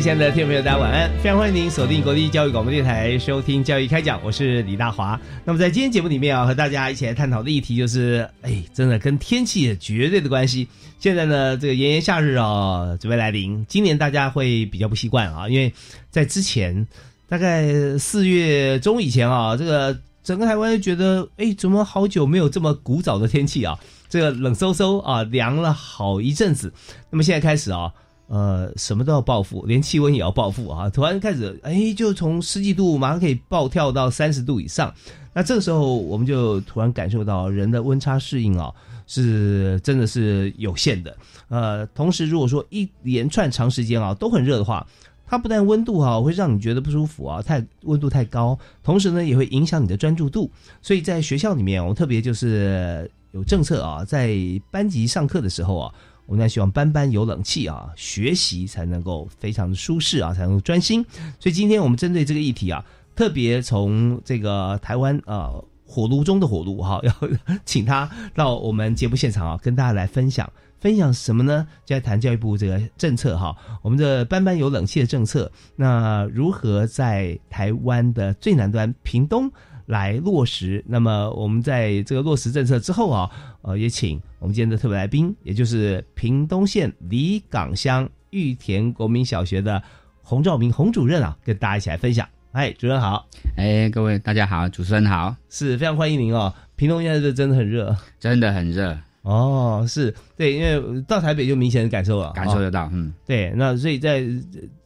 [0.00, 1.10] 亲爱的听众朋友，大家晚安！
[1.22, 5.20] 非常欢迎您锁定国立教育广播电台收听《教育开讲》，我是李大华。
[5.44, 10.66] 那么在今天节目里面啊，和大家一起来探讨的议题就是，哎，真的跟天气有绝对的关系。
[10.98, 13.62] 现在呢，这个炎炎夏日啊，准备来临。
[13.68, 15.70] 今年大家会比较不习惯啊，因为
[16.10, 16.86] 在之前
[17.28, 23.78] 大概四月中以前啊，这个整个台湾就觉得，哎，怎么好久没有这么古早的天气啊？
[24.08, 26.72] 这个冷飕飕啊，凉了好一阵子。
[27.10, 27.92] 那么现在开始啊。
[28.30, 30.88] 呃，什么都要报复，连气温也要报复啊！
[30.88, 34.94] 突然开始，哎，就从十几度马上可以暴跳到三十度以上。
[35.32, 38.72] 那这个时候，我们就突然感受到人的温差适应啊，
[39.08, 41.16] 是真的是有限的。
[41.48, 44.86] 呃，同时如果说一连串长时间啊都很热的话，
[45.26, 50.48] 它不但温度哈会让你觉得不舒服啊，太温度太高，同时呢也会影响你的专注度。
[50.80, 54.36] 所以在学校里面，我们特别就是有政策啊，在
[54.70, 55.92] 班级上课的时候啊。
[56.30, 61.04] 我们希望班班有冷气啊，学习才能够非常的舒适啊，才能够专心。
[61.40, 62.84] 所以今天我们针对这个议题啊，
[63.16, 65.50] 特别从这个台湾啊
[65.84, 67.12] 火炉中的火炉哈，要
[67.66, 71.66] 请他到我们节目现场啊，跟大家来分享分享什么呢？
[71.84, 79.50] 就在谈教育部这个政策哈，我们的班班有冷气的政策，那如何在台湾的最南端屏东？
[79.86, 80.84] 来落实。
[80.86, 83.30] 那么我们在这个落实政策之后啊，
[83.62, 89.82] 呃，也请我们今天的特别来宾，也就是屏东县里港乡玉田国民小学的
[90.22, 92.28] 洪兆明洪主任啊，跟大家一起来分享。
[92.52, 93.26] 哎，主任好！
[93.56, 96.52] 哎，各位大家好，主持人好，是非常欢迎您哦。
[96.76, 99.84] 屏东现在是真的很热，真的很热哦。
[99.88, 102.88] 是对，因为到台北就明显的感受了，感受得到。
[102.92, 104.24] 嗯，对，那所以在。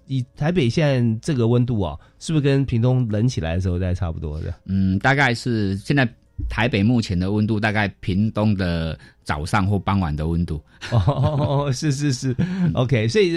[0.07, 4.55] 以台北现在这个温度啊，是不是跟屏东冷起来的时候在差不多的？
[4.67, 6.09] 嗯，大概是现在
[6.49, 10.63] 台北目前的温度，大概屏东的早上或傍晚的温度。
[10.91, 12.37] 哦，是是是
[12.75, 13.07] ，OK。
[13.09, 13.33] 所以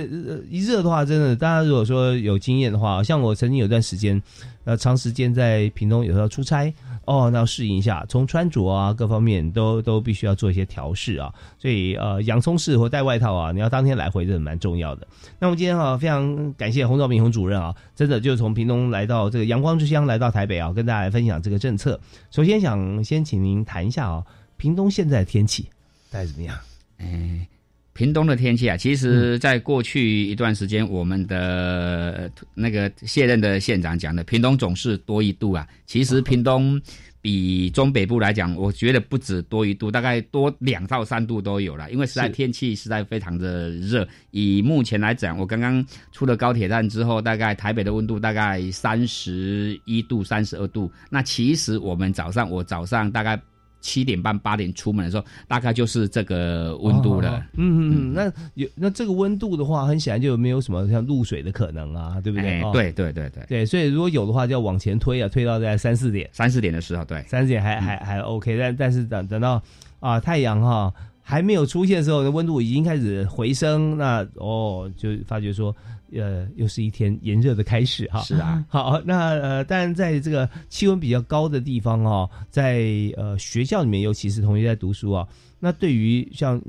[0.50, 4.22] 一热的话，真的，大家如果说有经验的话，像我曾经有段时间，
[4.66, 6.74] 呃，长时间在屏东有时候出差。
[7.08, 15.08] 哦，那要适应一下，从穿着啊各方面都都必须要做一些调试啊，所以呃洋葱式或带外套啊，你要当天来回这是蛮重要的。
[15.40, 21.98] 那我们今天啊非常感谢洪兆明洪主任啊，真的就从屏东来到这个阳光之乡来到台北啊，跟大家分享这个政策。
[22.30, 24.26] 首先想先请您谈一下啊，
[24.58, 25.70] 屏东现在的天气
[26.12, 26.58] 大概怎么样？
[26.98, 27.48] 哎。
[27.98, 35.68] 屏东的天气啊，其实在过去一段时间，我们的那个卸任的县长讲的，屏东总是多一度啊。
[35.88, 36.80] 其实屏东
[37.24, 41.90] 比中北部来讲，我觉得不止多一度，大概多两到三度都有了。
[41.90, 44.08] 因为实在天气实在非常的热。
[44.30, 50.92] 以目前来讲，我刚刚出了高铁站之后，大概台北的温度大概三十一度、三十二度。
[51.10, 53.42] 那其实我们早上，我早上大概。
[53.80, 57.44] 七点半八点出门的时候，大概就是这个温度了。
[57.54, 62.62] 嗯嗯嗯，那有那这个温度的话，很显然就没有什么像露水的可能啊，对不对？
[62.74, 66.30] 对对对对对，所以如果有的话，就要往前推啊，推到在三四点。
[66.32, 69.62] 三四点的时候，对，三四点还还还 OK，但但是等等到
[70.00, 70.94] 啊太阳哈
[71.28, 75.76] 还没有出现的时候，温度已经开始回升，那哦就发觉说。
[76.14, 78.22] 呃，又是一天炎热的开始哈。
[78.22, 82.82] 是啊，好，那呃，但在这个气温比较高的地方哦，在
[83.18, 85.28] 呃学校里面，尤其是同学在读书啊，
[85.60, 86.62] 那对于像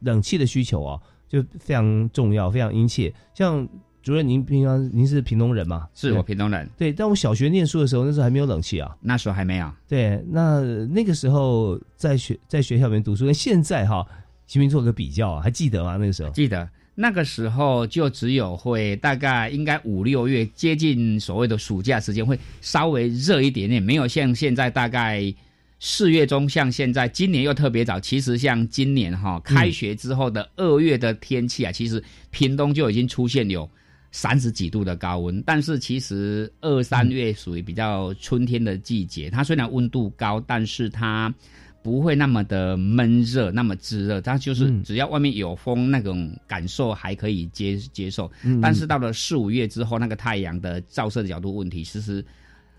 [0.00, 3.10] 冷气的需求啊，就非常重要，非常殷切。
[3.32, 3.66] 像
[4.02, 5.86] 主任，您平常您是屏东人吗？
[5.94, 6.68] 是我屏东人。
[6.76, 8.94] 对，但我小学念书的时候，那时候还没有冷气啊。
[9.00, 9.70] 那时候还没有。
[9.88, 14.06] 对，那那个时候在学在学校里面读书，跟现在哈，
[14.46, 15.96] 请您做个比较啊，还记得吗？
[15.96, 16.68] 那个时候记得。
[16.94, 25.32] 那个时候就只有会大概应该五六月接近所谓的暑假时间会稍微热一点点，没有像现在大概
[25.80, 33.68] 四月中，像现在今年又特别早，其实像今年哈开学之后的二月的天气啊，其实屏东就已经出现有
[34.12, 41.34] 三十几度的高温，但是其实二三月属于比较春天的季节，它虽然温度高，但是它
[41.82, 48.30] 不会那么的闷热，那么炙热，它就是嗯只要外面有风，那种感受还可以接接受。
[48.44, 52.24] 嗯但是到了四五月之后，那个太阳的照射的角度问题，其实，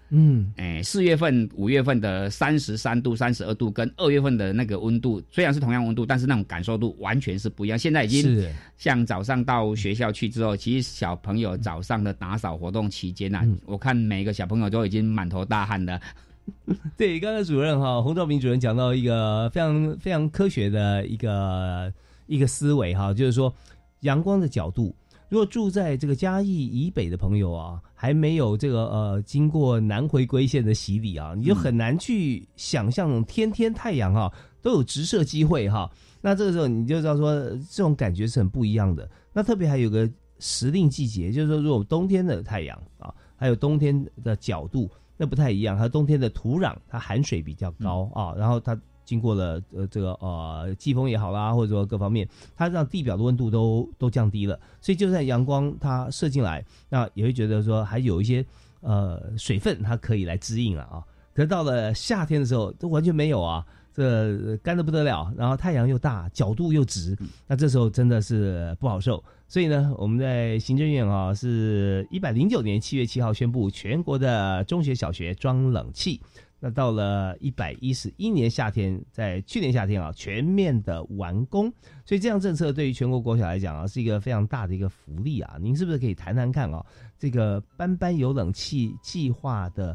[0.09, 7.77] 嗯哎，四月份、五月份的三十三度、三十二度，跟二月份的那个温度虽然是同样温度，但是那种感受度完全是不一样。
[7.79, 16.00] 现在已经是像早上到学校去之后，其实小朋友早上的打扫活动期间啊，嗯我看每个小朋友都已经满头大汗的。
[16.95, 21.91] 对，刚才主任哈洪兆明主任讲到一个非常非常科学的一个
[22.27, 23.53] 一个思维哈，就是说
[24.01, 24.94] 阳光的角度。
[25.33, 34.31] 如果住在这个嘉义以北的朋友啊，还没有这个呃经过南回归线的洗礼啊，你就很难去想象天天太阳哈、
[34.62, 35.89] 都有直射机会哈。
[36.21, 37.33] 那这个时候你就知道说
[37.71, 39.09] 这种感觉是很不一样的。
[39.33, 40.07] 那特别还有个
[40.38, 44.88] 时令季节，就是说如果冬天的太阳啊，还有冬天的角度。
[45.18, 58.45] 那不太一样，它冬天的土壤它含水比较高、啊，然后它经过了呃这个呃季风也好啦，或者说各方面，它让地表的温度都都降低了，所以就算阳光它射进来，那也会觉得说还有一些
[58.81, 61.03] 呃水分它可以来滋应了啊。
[61.33, 67.17] 可是到了夏天的时候，都完全没有啊，这干的不得了，然后太阳又大，角度又直，
[67.47, 69.23] 那这时候真的是不好受。
[69.47, 76.21] 所以呢，我们在行政院啊，是一百零九年七月七号宣布全国的中学、小学装冷气。
[76.65, 81.69] 那到了一百一十一年夏天，在去年夏天啊，全面的完工。
[82.06, 85.57] 所以这项政策对于全国国小来讲啊，是一个非常大的一个福利啊。
[85.60, 86.81] 您是不是可以谈谈看啊？
[87.19, 89.94] 这个班班有冷气计划的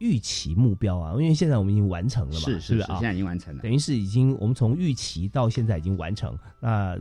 [0.00, 1.12] 预期目标啊？
[1.12, 3.02] 因为现在我们已经完成了嘛，是是是，是不是啊现？
[3.02, 3.62] 在已经完成了。
[3.62, 7.00] 等于是已经我们从预期到现在已经完成，那呃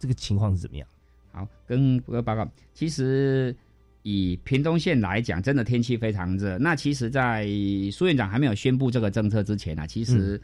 [0.00, 0.88] 这个情况是怎么样？
[1.30, 3.54] 好，跟各位报告，其实
[4.02, 6.56] 以屏东县来讲，真的天气非常热。
[6.58, 7.46] 那其实，在
[7.92, 10.40] 苏院长还没有宣布这个政策之前呢、啊，其实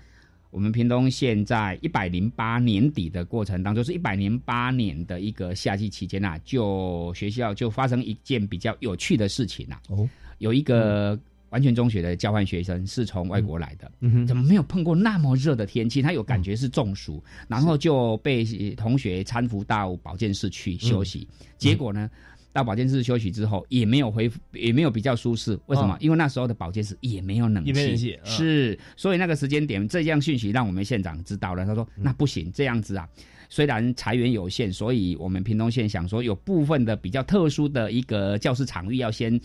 [0.50, 11.19] 我们屏东县在一百零八年底的过程当中，就是一百零八年的一个夏季期间啊，就学校就发生一件比较有趣的事情啊，哦，有一个
[11.50, 13.91] 完全中学的交换学生是从外国来的，
[14.26, 16.02] 怎么没有碰过那么热的天气？
[16.02, 18.44] 他有感觉是中暑，然后就被
[18.76, 21.26] 同学搀扶到保健室去休息。
[21.56, 22.11] 结果呢，
[22.56, 25.58] 到保健室休息之后也没有恢复，也没有比较舒适。
[25.67, 25.93] 为什么？
[25.93, 31.67] 哦因为那时候的保健室也没有冷气，冷气嗯是，所以那个时间点，这样讯息让我们县长知道了。
[31.67, 33.06] 他说：“嗯那不行，这样子啊。”
[33.49, 39.38] 虽然财源有限，所以我们屏东县想说，有部分的比较特殊的一个教室场域要先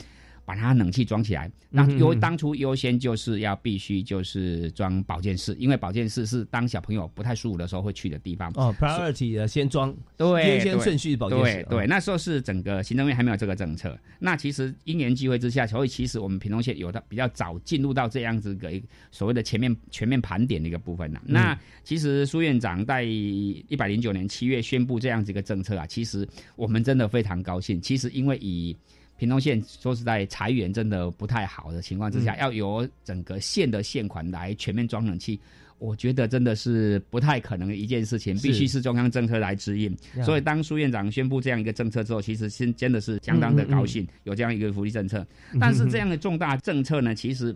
[0.52, 1.50] 把它冷气装起来。
[1.70, 8.52] 那嗯优当初优先就是要必须就是装保健室，因为保健室是当小朋友不太舒服的时候会去的地方。
[8.56, 13.98] 哦，priority 的先装，对，优先对顺序保健室，对对，那时候是整个行政院还没有这个政策。
[14.20, 18.70] 那其实因缘际会之下，所以其实我们屏东县有的比较早进入到这样子个
[19.10, 26.28] 所谓的前面全面盘点的一个部分呢、嗯那其实苏院长在一百零九年七月宣布这样子一个政策啊，其实
[26.58, 27.82] 我们真的非常高兴。
[27.82, 28.76] 其实因为以
[29.22, 35.40] 屏东县说实在裁员真的不太好的情况之下，嗯要由整个县的县款来全面装冷气。
[35.78, 39.96] 我觉得真的是不太可能的一件事情，必须是中央政策来指引。
[40.26, 45.24] 所以当苏院长宣布这样一个政策之后，其实真真的是相当的高兴，有这样一个福利政策。
[45.60, 47.56] 但是这样的重大政策呢，其实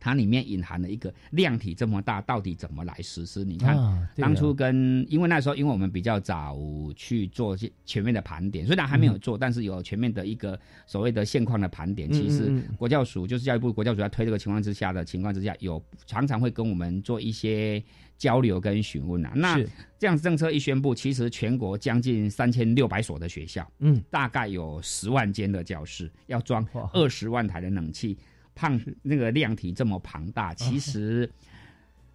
[0.00, 3.44] 它里面隐含了一个量体这么大，到底怎么来实施？
[3.44, 3.76] 你看。
[3.76, 6.58] 啊啊当初跟因为那时候，因为我们比较早
[6.96, 12.08] 去做这全面的盘点，虽然还没有做，但是有全面的一个所谓的现况的盘点。
[12.10, 17.82] 嗯其实国教署就是教育部国教署在推这个情况之下的情况之下，有常常会跟我们做一些
[18.18, 19.32] 交流跟询问啊。
[19.34, 28.18] 那是这样政策一宣布，其实全国将近三千六百所的学校，嗯大概有十万间的教室要装二十万台的冷气，
[28.60, 31.30] 胖那个量体这么庞大，其实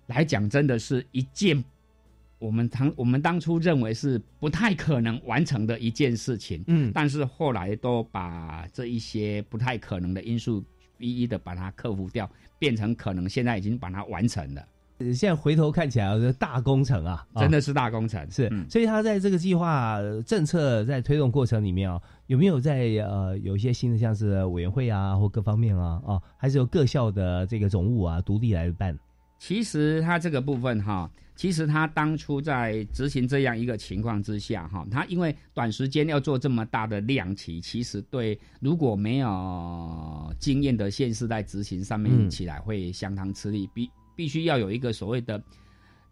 [0.06, 1.64] 来讲真的是一件
[2.38, 6.92] 我们当我们当初认为是不太可能完成的一件事情，嗯。
[6.94, 10.64] 但是后来都把这一些不太可能的因素
[11.00, 14.68] 一一的把它克服掉，变成可能现在已经把它完成了，呃
[15.00, 28.98] 现在回头看起来是大工程啊，啊真的是大工程，是，嗯所以他在这个计划呃政策在推动过程里面啊，有没有在呃有一些新的像是委员会啊或各方面啊啊，还是由各校的这个总务啊独立来办？
[29.38, 43.70] 其实他这个部分哈，其实他当初在执行这样一个情况之下哈，他因为短时间要做这么大的量级，其实对如果没有经验的县市在执行上面嗯起来会相当吃力。
[43.74, 45.42] 比必须要有一个所谓的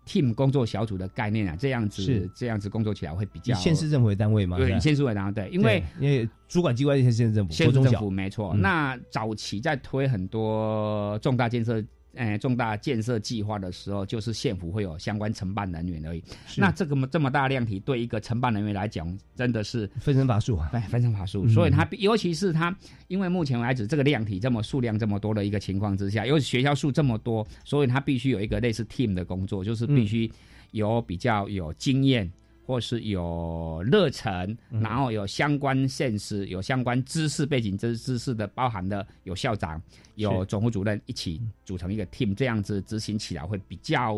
[0.05, 8.51] team 工作小组的概念啊，这样是子这样子工作起来会比较以县市政府为单位嘛，是吧对以县市为单位对，因为因为主管机关是县市政府，县市政府，没错。
[8.53, 11.83] 嗯那早期在推很多重大建设。
[12.15, 16.23] 呃，重大建设计划的时候，就是县府会有相关承办人员而已。
[16.57, 21.45] 那这个么这么大量体，对一个承办人员来讲，真的是分身乏术啊，哎分身乏术。
[21.45, 22.75] 嗯所以他，尤其是他，
[23.07, 30.31] 因为目前为止这个量体这么数量这么多的一个情况之下，尤其学校数这么多，所以他必须有一个类似 team 的工作，就是必须
[30.69, 32.31] 有比较有经验。
[32.65, 39.81] 或是有热忱，然后有相关现实、有相关知识背景、知知识的，包含的有校长、
[40.15, 44.15] 有总务主任一起组成一个 team，这样子执行起来会比较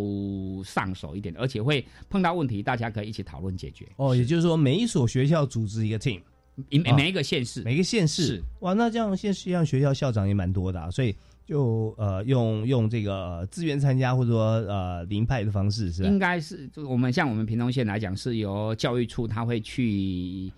[0.64, 3.88] 上手一点，而且会碰到问题，大家可以一起讨论解决。
[3.98, 6.24] 哦，也就是说每一所学校组织一个 team，啊
[6.70, 8.26] 每每一个县市，每个县市。
[8.26, 8.44] 是。
[8.60, 16.10] 哇，那这样县市上学校校长也蛮多的、啊，所以就呃用用这个呃资源参加或者说呃临派的方式是吧？
[16.10, 20.52] 应该是就我们像我们屏东县来讲，是由教育处他会去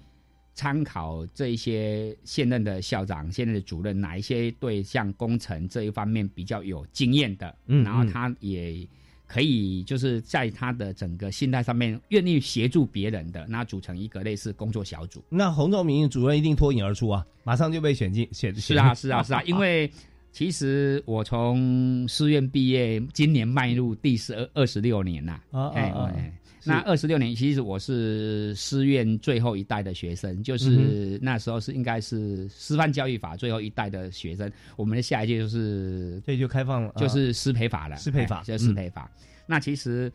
[0.53, 8.87] 参考这一些现任的校长、现任的主任，哪一些对像工程这一方面比较有经验的，嗯然后他也
[9.27, 15.21] 可以就是在他的整个心态上面愿意协助别人的，那组成一个类似工作小组。
[15.27, 19.91] 那洪仲明主任一定脱颖而出啊，马上就被选进选是啊，是啊，是啊，因为
[20.37, 26.13] 其实我从师院毕业，今年迈入第十二二十六年啦、啊啊哎啊。
[26.15, 26.69] 哎是。
[26.69, 34.47] 那二十六年，其实我是师院最后一代的学生，嗯就是那时候是应该是师范教育法最后一代的学生。
[34.75, 36.99] 我们的下一届就是对就开放了，啊。
[36.99, 39.09] 就是师培法了，师培法哎就是师培法。
[39.47, 40.13] 那其实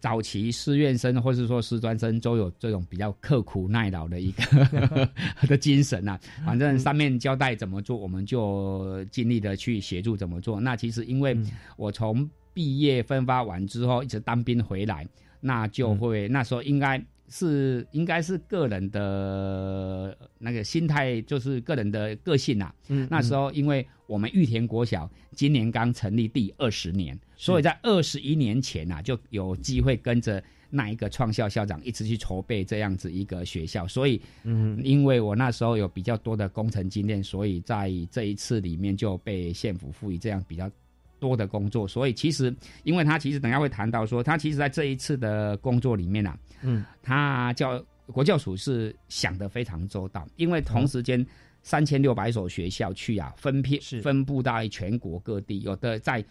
[0.00, 5.08] 早期师院生或是说师专生都有这种比较刻苦耐劳的一个
[5.48, 10.60] 的精神呐、反正上面交代怎么做，我们就尽力的去协助怎么做。
[10.60, 11.36] 那其实因为
[11.76, 15.06] 我从毕业分发完之后，一直当兵回来，
[15.40, 17.04] 那就会、那时候应该。
[17.28, 22.74] 是应该是个人的那个心态，就是个人的个性啊。
[22.88, 33.86] 嗯那时候因为我们玉田国小今年刚成立第二十年，所以在二十一年前啊，就有机会跟着那一个创校校长一直去筹备这样子一个学校。
[33.86, 40.70] 所以，嗯因为我那时候有比较多的工程经验，所以在这一次里面就被县府赋予这样比较。
[41.18, 51.24] 多的工作，所以其实，因为他其实等下会谈到说，他其实在这一次的工作里面啊，嗯，他教国教署是想的非常周到，因为同时间
[51.62, 54.00] 三千六百所学校去啊，分批是。
[54.00, 56.24] 分布在全国各地，有的在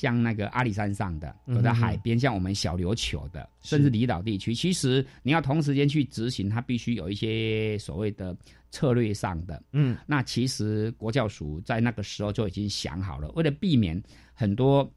[0.00, 4.54] 像那个阿里山上的，有的海边，像我们小琉球的，甚至离岛地区。
[4.54, 8.34] 其实你要同时间去执行，它必须有一些所谓的
[8.70, 9.62] 策略上的。
[9.72, 14.02] 嗯那其实国教署在那个时候就已经想好了，为了避免
[14.32, 14.90] 很多，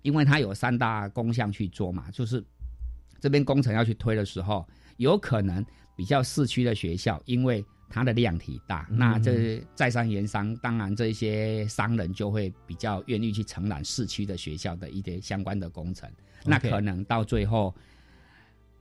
[0.00, 2.42] 因为它有三大工项去做嘛，就是
[3.20, 5.62] 这边工程要去推的时候，有可能
[5.94, 16.10] 比较市区的学校，因为它的量体大，嗯那这在商言商，当然这些商人就会比较愿意去承揽市区的学校的一些相关的工程，
[16.44, 17.74] 那可能到最后。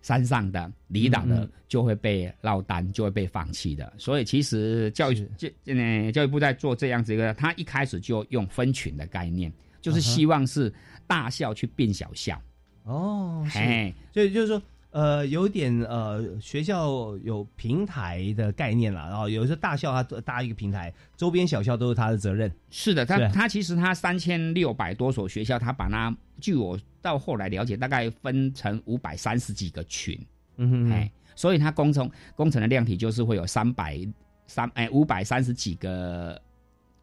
[0.03, 3.91] 山上的、离岛的就会被落单，就会被放弃的。
[3.97, 10.73] 所以其实教育是教呃教育部在做这样子一个，他一开始就用分群的概念，就是希望是
[11.07, 12.41] 大校去变小校。
[12.83, 14.61] 哦，是，哎，所以就是说。
[14.91, 22.51] 呃，有点呃，学校有平台的概念了，然后有时候大校它搭一个平台，周边小校都是他的责任。
[22.69, 30.19] 是的，他是他其实他三千六百多所学校，他把它据我到后来了解，大概分成五百三十几个群，
[30.55, 33.99] 嗯哼哎，所以它工程工程的量体就是会有三百
[34.47, 36.41] 三哎五百三十几个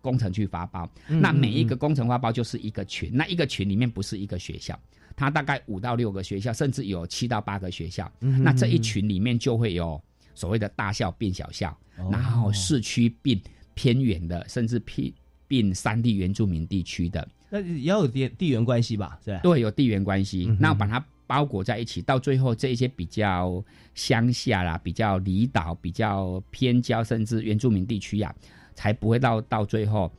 [0.01, 1.67] 工程去发包，嗯那每一嗯。
[1.67, 4.79] 个工程发包就是一个群，那一个群里面不是一个学校，
[5.17, 10.03] 它大概五到六个学校，甚至有七到八个学校，嗯那这一群里面就会有
[10.35, 13.41] 所谓的大校变小校，哦然后市区并
[13.75, 15.15] 偏远的，甚至并
[15.47, 19.41] 并山地原住民地区的，那也要有地地缘关系吧，是吧？
[19.43, 28.35] 都会有地缘关系嗯，那把它包裹在一起，到最后这一些比较乡下啦、比较离岛、比较偏郊，甚至原住民地区呀、
[28.75, 30.13] 才不会到到最后。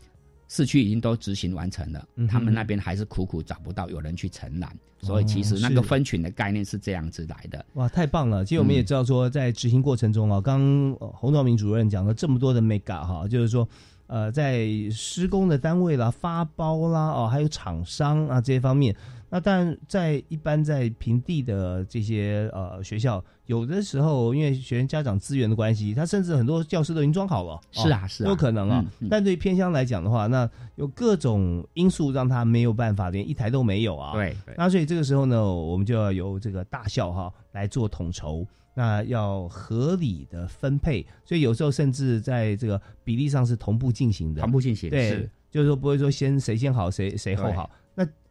[0.48, 4.72] 市区已经都执行完成了，嗯他们那边还是苦苦找不到有人去承揽，
[5.02, 7.66] 所以其实那是个分群的概念是这样子来的。
[7.74, 8.46] 哇，太棒了！
[8.46, 13.68] 其实我们也知道说，在执行过程中啊，刚洪兆明主任讲了这么多的 mega 哈，就是说，
[14.08, 18.96] 呃在施工的单位啦、发包啦哦，还有厂商啊这些方面。
[19.36, 28.86] 那但在一般在平地的这些呃学校，有的时候因为学生家长资源的关系，他甚至很多教室都已经装好了，是啊是啊，有可能啊。
[29.10, 34.14] 但对于偏乡来讲的话，那有各种因素让他没有办法，连一台都没有啊。
[34.14, 44.40] 对对那所以这个时候呢，我们就要由这个大校哈来做统筹，那要合理的分配，所以有时候甚至在这个比例上是同步进行的。
[44.40, 47.70] 同步进行对是，就是说不会说先谁先好谁谁后好。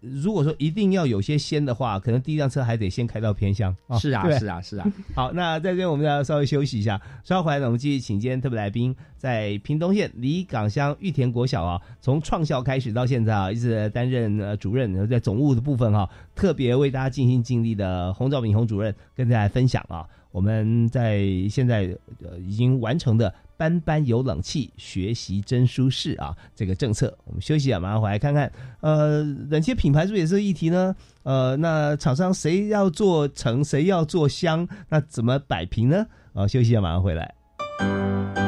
[0.04, 3.74] 那如果说一定要有些先的话，可能第一辆车还得先开到偏乡。
[3.98, 30.94] 是啊是啊是啊， 好，那在这边我们要稍微休息一下，稍后回来呢，我们继续请今天特别来宾，在屏东县离港乡玉田国小啊，从创校开始到现在啊，一直担任呃主任，然后在总务的部分哈、特别为大家尽心尽力的洪兆敏洪主任跟大家分享啊，我们在现在呃已经完成的班班有冷气学习真舒适啊这个政策，我们休息一下，马上回来看看，呃，冷气品牌是不是也是个议题呢？
[31.22, 36.06] 呃，那厂商谁要做成，谁要做香，那怎么摆平呢？
[36.32, 38.43] 啊，休息一下，马上回来。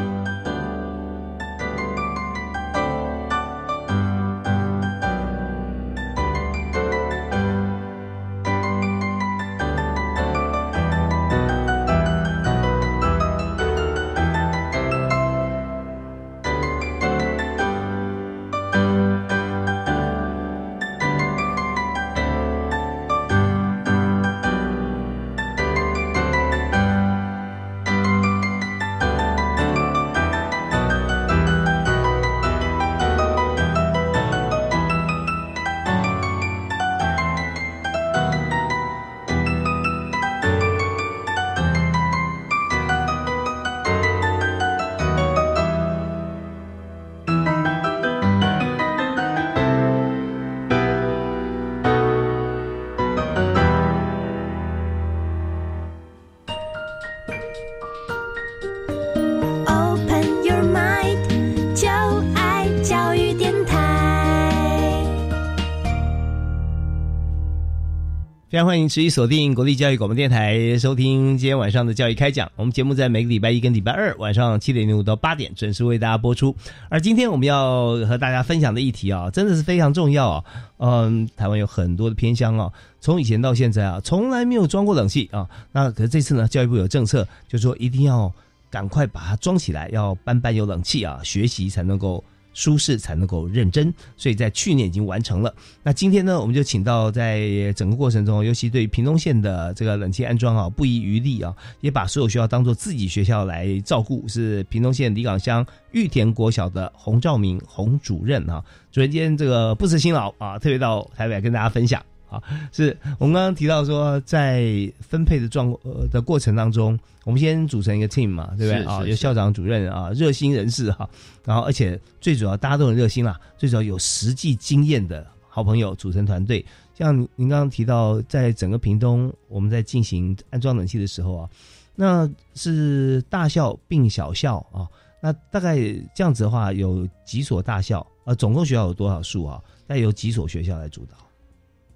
[68.77, 72.53] 欢迎持续锁定国立教育广播电台，收听今天晚上的教育开讲。
[72.57, 76.55] 我们节目在每个礼拜一跟礼拜二晚上七点零五到八点准时为大家播出。
[76.91, 80.45] 而今天我们要和大家分享的议题啊，真的是非常重要啊。
[80.77, 85.49] 嗯，台湾有很多的偏乡啊，从以前到现在啊，从来没有装过冷气啊。
[85.73, 88.31] 那可是这次呢，教育部有政策，就说一定要
[88.69, 92.23] 赶快把它装起来，要班班有冷气啊，学习才能够
[92.57, 93.93] 舒适，才能够认真。
[94.17, 95.55] 所以在去年已经完成了。
[95.83, 104.27] 那今天呢，我们就请到在整个过程中，尤其对于屏东县的这个冷气安装啊，不遗余力啊，也把所有学校当做自己学校来照顾。
[104.27, 112.03] 是屏东县李港乡玉田国小的洪兆明洪主任啊，主任今天这个不辞辛劳啊，特别到台北来跟大家分享。
[112.29, 119.05] 啊，是我们刚刚提到说，在分配的状呃的过程当中，我们先组成一个 team 嘛，对不对啊？
[119.07, 121.09] 有校长、主任啊，热心人士哈、
[121.45, 126.65] 然后而且最主要大家都很热心啦，最主要有实际经验的好朋友组成团队。
[126.95, 131.51] 像您刚刚提到，在整个屏东，我们在进行安装冷气的时候啊，
[131.95, 134.89] 那是大校并小校啊，
[135.21, 135.77] 那大概
[136.15, 138.07] 这样子的话，有几所大校？
[138.25, 139.63] 呃，总共学校有多少数啊？
[139.87, 141.17] 那有几所学校来主导？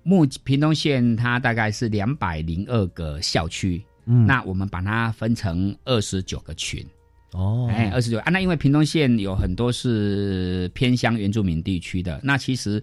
[0.02, 4.26] 目屏东县它大概是两百零二个校区，嗯。
[4.26, 6.84] 那我们把它分成二十九个群，
[7.32, 8.30] 哦，哎，二十九啊。
[8.30, 12.82] 那因为屏东县有很多是偏乡原住民地区的，那其实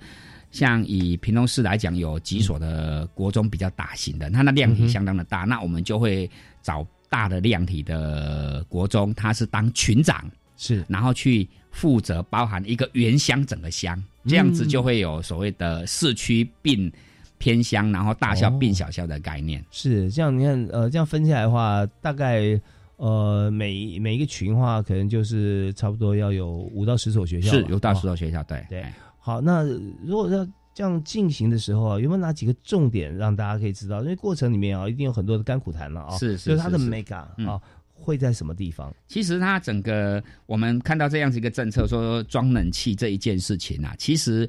[0.51, 6.29] 像以屏东市来讲，有几所的国中比较大型的，它那量体相当的大，那我们就会
[6.61, 10.85] 找大的量体的国中，他是当群长，是。
[10.87, 16.91] 然后去负责包含一个原乡整个乡，这样子就会有所谓的市区并
[17.37, 19.63] 偏乡，然后大校并小校的概念。
[19.71, 22.59] 是这样，你看，呃，这样分下来的话，大概
[22.97, 29.63] 呃每每一个群的话，可能就是差不多要有五到十所学校，是有大哦十所学校，对对哎好，那
[30.05, 34.01] 如果要这样进行的时候啊，有没有哪几个重点让大家可以知道？
[34.01, 37.59] 因为过程里面啊，一定有很多的甘苦谈了啊，是是就是它的是是 mega 嗯啊
[37.99, 38.93] 会在什么地方？
[39.07, 44.47] 其实它整个我们看到这样子一个政策，说装冷气这一件事情啊，其实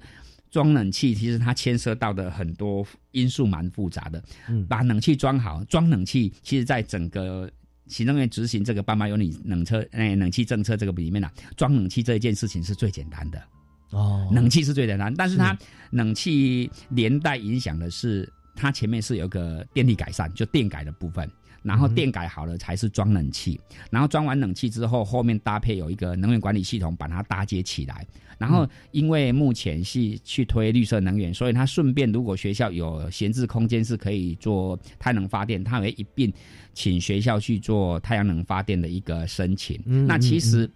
[0.50, 4.22] 装冷气其实它牵涉到的很多因素蛮复杂的。
[4.48, 7.50] 嗯把冷气装好，装冷气，其实在整个
[7.86, 13.42] 行政院执行这个爸妈有你冷车哎冷气政策这个里面啊，装冷气这一件事情是最简单的，
[13.90, 15.58] 哦，冷气是最简单，但是是它
[15.90, 21.30] 冷气连带影响的是它前面是有一个电力改善，就电改的部分。
[21.62, 28.06] 然后电改好了才是装冷气，然后装完冷气之后，后面搭配有一个能源管理系统把它搭接起来。
[28.38, 36.32] 然后因为目前是去推绿色能源，所以它顺便如果学校有闲置空间是可以做太阳能发电，它会一并
[36.72, 39.80] 请学校去做太阳能发电的一个申请。
[39.86, 40.70] 嗯那其实。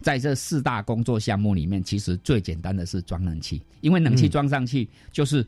[0.00, 5.44] 在这四大工作项目里面，其实最简单的是装冷气，因为冷气嗯装上去就是，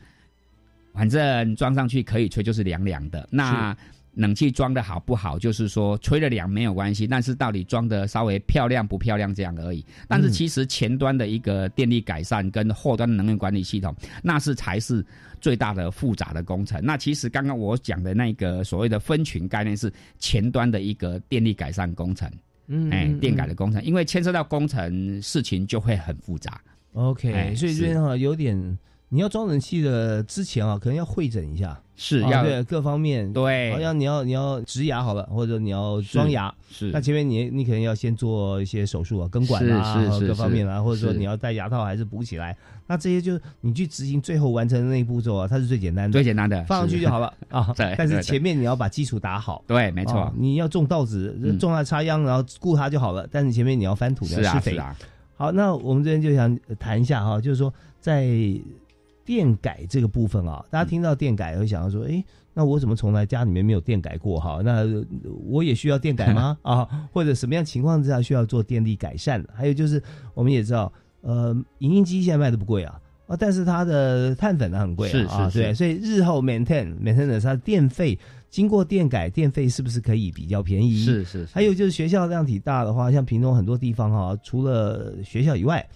[0.93, 3.29] 反正装上去可以吹，就是凉凉的。
[3.31, 3.73] 那
[4.15, 9.85] 冷气装的好不好，就是说吹了凉没有关系，但是到底装的稍微漂亮不漂亮这样而已。
[10.09, 15.05] 但是其实前端的一个电力改善跟后端的能源管理系统，那是才是
[15.41, 16.81] 最大的复杂的工程。
[16.85, 22.31] 那其实刚刚我讲的那个所谓的分群概念是前端的一个电力改善工程。
[22.67, 26.59] 嗯哎，电改的工程，因为牵涉到工程，事情就会很复杂。
[26.95, 28.57] OK，、哎所以这边哈有点，
[29.15, 32.43] 你要装冷气的之前啊，可能要会诊一下，啊是要。
[32.43, 33.71] 对各方面，对。
[33.73, 42.57] 好像你要你要植牙好了，或者你要装牙，是那前面你你可能要先做一些手术啊，根管啊，是是是各方面啊，或者说你要戴牙套还是补起来，
[42.89, 47.33] 那这些就你去执行最后完成的那一步骤啊，它是最简单的，最简单的，放上去就好了。
[47.51, 47.73] 啊。
[47.77, 49.63] 对但是前面你要把基础打好。
[49.69, 50.23] 对，没错。
[50.23, 51.57] 啊，你要种稻子，嗯。
[51.57, 53.25] 种它插秧，然后顾它就好了。
[53.31, 54.73] 但是前面你要翻土，要施肥。
[54.73, 54.81] 是。
[54.81, 54.97] 啊，
[55.37, 58.27] 好，那我们这边就想谈一下哈，就是说在
[59.25, 64.61] 电改这个部分啊，大家听到电改会想到说，哎，那我怎么从来家里面没有电改过哈？
[64.65, 65.05] 那呃
[65.47, 66.57] 我也需要电改吗？
[66.63, 69.45] 啊，或者什么样情况之下需要做电力改善？
[69.55, 70.03] 还有就是
[70.35, 73.01] 我们也知道，呃，影印机现在卖的不贵啊。
[73.27, 78.19] 啊，但是它的碳粉呢很贵啊，是啊对，所以日后 maintain maintenance 它的电费
[78.51, 80.99] 经过电改，电费是不是可以比较便宜？
[80.99, 85.89] 是是，是还有就是学校量体大的话，像屏东很多地方哈、除了学校以外，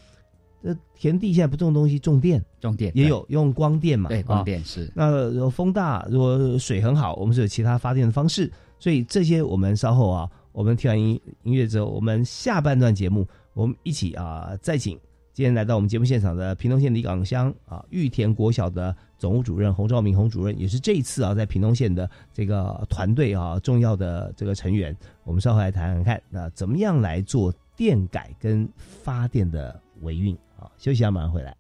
[0.62, 8.51] 这田地现在不种东西，种电种电也有用光电嘛，对啊光电是那如果风大，如果水很好，我们是有其他发电的方式。
[8.81, 14.99] 所以这些我们稍后啊，我们听完音音乐之后，我们下半段节目，我们一起啊，再请
[15.33, 24.97] 今天来到我们节目现场的屏东县李港乡啊玉田国小的总务主任洪兆明洪主任，也是这一次啊在屏东县的这个团队啊重要的这个成员。
[25.25, 30.73] 我们稍后来谈谈看，那怎么样来做电改跟发电的维运好？
[30.77, 31.57] 休息一下，马上回来。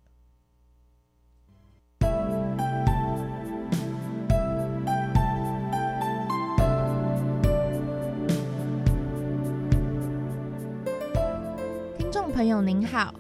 [11.96, 13.14] 听众朋友您好，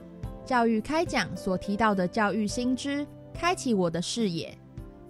[0.44, 4.52] 教育开讲所提到的教育新知，开启我的视野。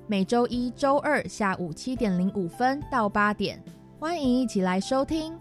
[0.06, 3.62] 每周一、周二下午七点零五分到八点，
[3.98, 5.34] 欢迎一起来收听。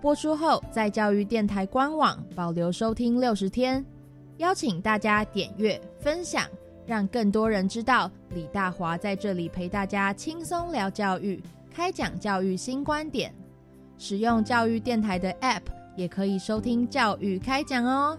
[0.00, 3.84] 播出后，在教育电台官网保留收听六十天，
[4.38, 6.48] 邀请大家点阅分享，
[6.86, 11.42] 让更多人知道李大华在这里陪大家轻松聊教育，
[11.74, 13.34] 开讲教育新观点。
[13.98, 15.62] 使用教育电台的 App
[15.96, 18.16] 也可以收听教育开讲哦。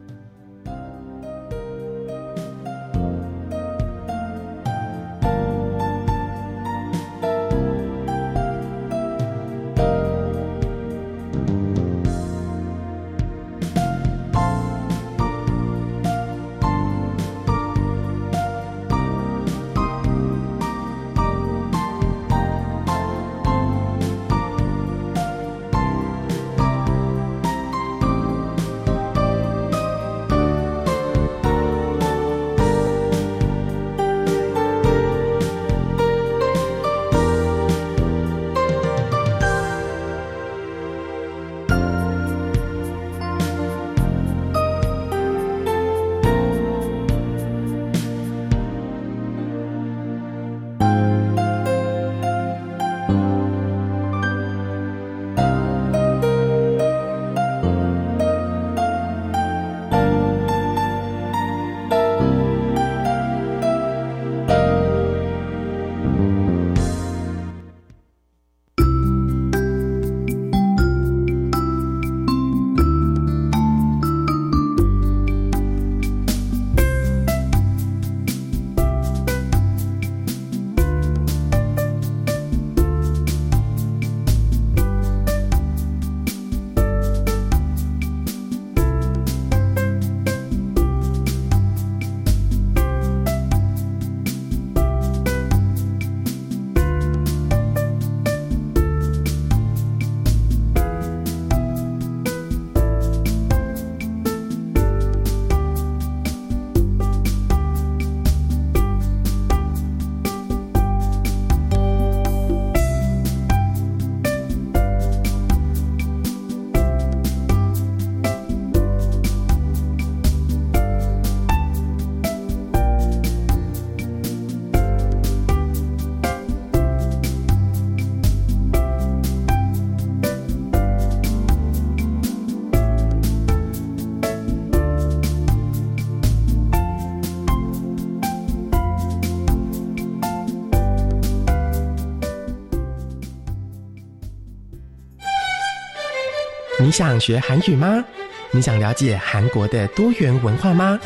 [146.98, 148.04] 想学韩语吗？
[148.50, 150.98] 你想了解韩国的多元文化吗？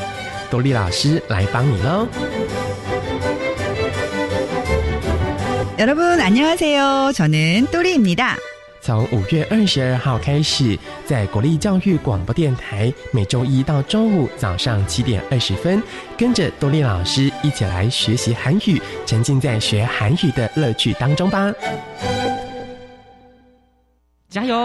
[0.50, 2.06] 多利老师来帮你喽！
[5.78, 7.12] 여러분 안녕하세요.
[7.14, 8.36] 저는 또리입니다.
[8.80, 15.82] 从五月二十二号开始，在国立教育广播电台，每周一到周五早上七点二十分，
[16.16, 21.52] 跟着多利老师一起来学习韩语，沉浸在学韩语的乐趣当中吧。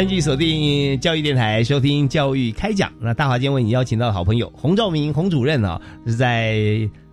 [0.00, 2.90] 欢迎继续锁定教育电台，收听教育开讲。
[2.98, 6.54] 那大华今天为你邀请到的好朋友洪兆明洪主任啊，是在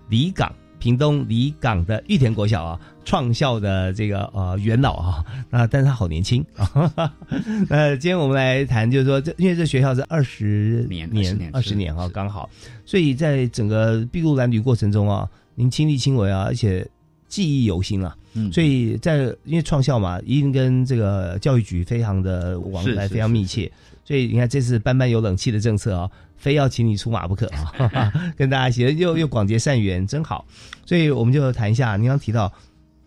[0.07, 7.13] 离港屏东离港的玉田国小啊创校的这个呃元老啊，那但是他好年轻啊。
[7.67, 12.49] 那今天我们来谈，就是说这因为这学校是二十年年二十年啊，刚好，
[12.85, 16.87] 所以在整个筚路蓝缕过程中啊，您亲力亲为啊，而且
[17.27, 18.15] 记忆犹新啊。
[18.33, 23.71] 嗯所以在因为创校嘛，一定跟这个教育局非常的往来非常密切，
[24.05, 30.45] 所以你看这次班班有冷气的政策啊，非要请你出马不可啊，哈 哈跟大家一起又又广结善缘，真好。
[30.85, 32.53] 所以我们就谈一下，您刚提到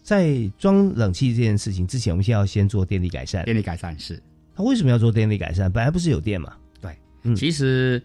[0.03, 3.45] 在装冷气这件事情之前，我们先要先做电力改善。
[3.45, 4.21] 电力改善是，
[4.57, 5.71] 他为什么要做电力改善？
[5.71, 6.53] 本来不是有电嘛？
[6.81, 8.03] 对，嗯其实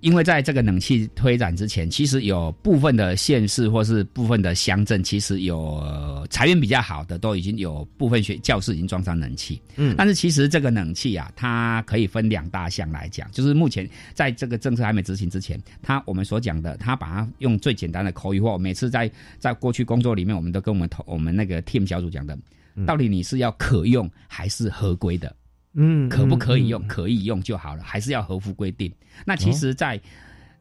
[0.00, 9.60] 因为在这个冷气推展之前，其实有部分的县市或是部分的乡镇，其实有呃财源比较好的，都已经有部分学教室已经装上冷气。
[9.76, 18.52] 嗯但是其实这个冷气啊，它可以分两大项来讲，就是目前在这个政策还没执行之前，它我们所讲的，它把它用最简单的口语化。
[18.52, 22.38] 我每次在在过去工作里面，我们都跟我们同我们那个 team 小组讲的，
[22.86, 25.34] 到底你是要可用还是合规的？
[25.76, 26.82] 嗯可不可以用？
[26.82, 28.92] 嗯可以用就好了，还是要合乎规定。
[29.24, 30.00] 那其实，在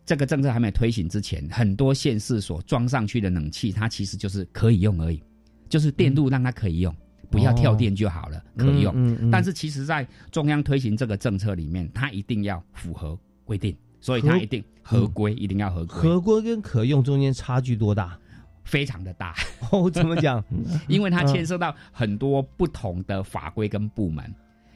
[0.05, 5.21] 这个政策还没有推行之前，很多县市所装上去的冷气，它其实就是可以用而已，
[5.67, 6.95] 就是电路让它可以用，
[7.31, 8.93] 不要跳电就好了，可以用。
[8.95, 18.17] 嗯嗯嗯但是其实，在中央推行这个政策里面，它一定要符合规定，所以它一定合规，一定要合规，合规跟可用中间差距多大？
[18.63, 19.35] 非常的大。
[19.71, 20.43] 哦，怎么讲？
[20.87, 24.33] 因为它嗯牵涉到很多不同的法规跟部门。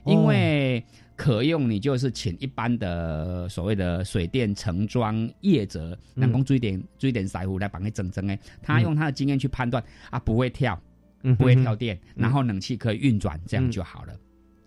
[0.09, 0.83] 哦因为
[1.15, 10.81] 可用，你就是请一般的所谓的水电承装业者，嗯人工追点追点师傅来帮你整整哎，他用他的经验去判断啊，不会跳，
[11.23, 14.13] 嗯不会跳电，然后冷气可以运转，这样就好了。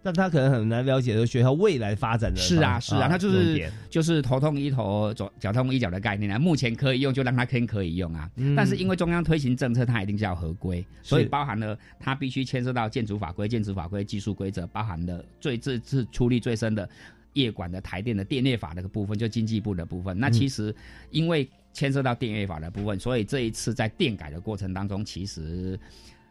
[0.02, 6.38] 但他可能很难了解说学校未来发展的是啊，是啊，他就是就是头痛医头，脚脚痛医脚的概念啊。
[6.38, 8.28] 目前可以用，就让它先可以用啊。
[8.36, 16.88] 嗯但是因为中央推行政策，它一定是要合规，所以包含了它必须牵涉到建筑法规、建筑法规、技术规则，包含了最这次出力最深的
[17.34, 20.18] 业管的台电的电业法那个部分，就经济部的部分。
[20.18, 20.74] 那嗯其实
[21.10, 25.78] 因为牵涉到电业法的部分，所以这一次在电改的过程当中，其实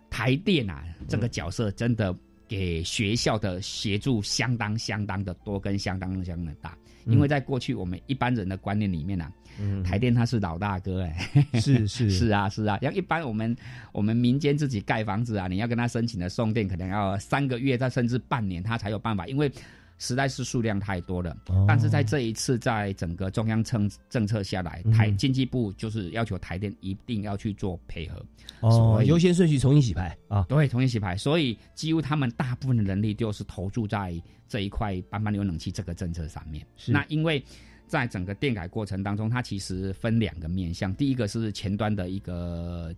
[0.10, 2.14] 台电啊这个角色真的
[2.52, 6.78] 给学校的协助相当相当的多，跟相当相当的大。
[7.06, 7.14] 嗯。
[7.14, 9.82] 因为在过去我们一般人的观念里面呢、嗯。
[9.84, 12.10] 台电它是老大哥哎、是是。
[12.10, 13.56] 是 啊是啊，像一般我们
[13.94, 19.50] 我们民间自己盖房子啊，你要跟他申请的送电，可能要三个月，到甚至半年，他才有办法，因为
[20.02, 21.38] 实在是数量太多了。
[21.48, 28.26] 哦但是在这一次，在整个中央政政策下来，嗯台经济部就是要求台电一定要去做配合。
[28.62, 36.66] 哦优先顺序重新洗牌啊，对，重新洗牌，所以几乎他们大部分的人力就是投注在这一块班班流冷气这个政策上面。
[36.76, 37.42] 是那因为
[37.86, 42.92] 在整个电改过程当中，它其实分两个面向，第一个是前端的一个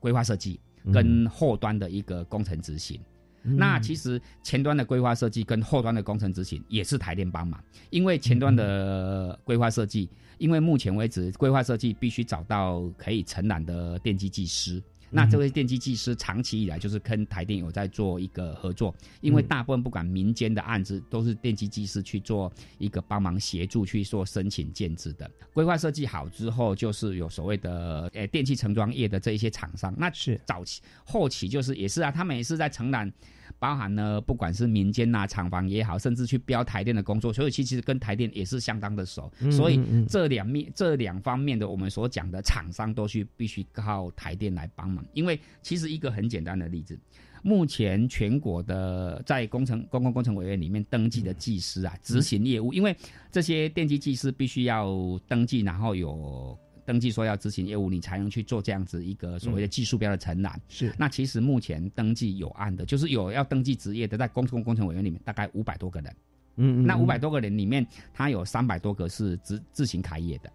[0.00, 3.00] 规划设计，嗯跟后端的一个工程执行。
[3.44, 14.82] 嗯那其实前端的规划设计跟后端的工程执行也是台电帮忙，因为前端的规划设计，因为目前为止规划设计必须找到可以承揽的电机技师。
[15.10, 25.30] 那这位电机技师长期以来就是跟台电有在做一个合作，因为大部分不管民间的案子都是电机技师去做一个帮忙协助去做申请建制的。
[25.52, 30.38] 规划设计好之后，就是有所谓的呃电器承装业的这一些厂商，那是。
[30.44, 33.12] 早期后期就是也是啊，他们也是在承揽，
[33.58, 39.30] 包含呢不管是民间呐、厂房也好，甚至去标台电的工作，所以其实跟台电也是相当的熟。
[39.40, 39.52] 嗯。
[39.52, 46.98] 所以这两面这两方面的我们所讲的厂商都去必须靠台电来帮忙，因为其实一个很简单的例子。
[47.40, 52.94] 目前全国的在工程公共工程委员里面登记的技师啊，执行业务，因为
[53.30, 54.92] 这些电机技师必须要
[55.28, 60.60] 登记，然后有登记说要执行业务，你才能去做这样子一个所谓的技术标的承揽。
[60.68, 66.12] 是那其实目前登记有案的，就是有要登记职业的，在公共工程委员里面大概五百多个人。
[66.56, 70.50] 嗯嗯那五百多个人里面，他有三百多个是自自行开业的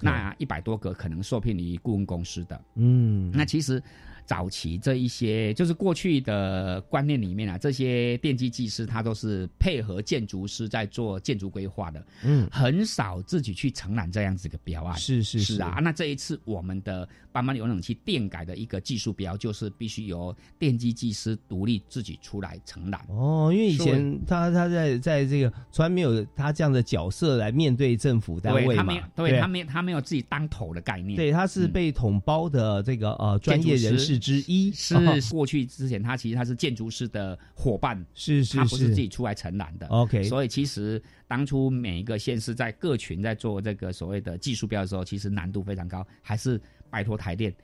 [0.00, 2.60] 那一百多个可能受聘于顾问公司的。
[2.74, 3.82] 嗯，那其实
[4.26, 14.96] 早期这一些就是过去的观念里面啊，这些电机技师他都是配合建筑师在做建筑规划的，嗯很少自己去承揽这样子一个标案。
[14.98, 23.04] 是是是啊，那这一次我们的班班有冷气电改的一个技术标，就是必须由电机技师独立自己出来承揽。
[23.08, 31.16] 哦，因为以前他他在在这个从来没有他这样的角色来面对政府单位嘛对他没有，，对啊他没有他没有自己当头的概念。
[31.16, 39.86] 对，他是被统包的这个呃专业人士之一，是哦过去之前他其实他是建筑师的伙伴，是是他不是是自己出来承揽的。
[39.88, 47.54] OK 所以其实当初每一个县市在各群在做这个所谓的技术标的时候，其实难度非常高，还是拜托台电，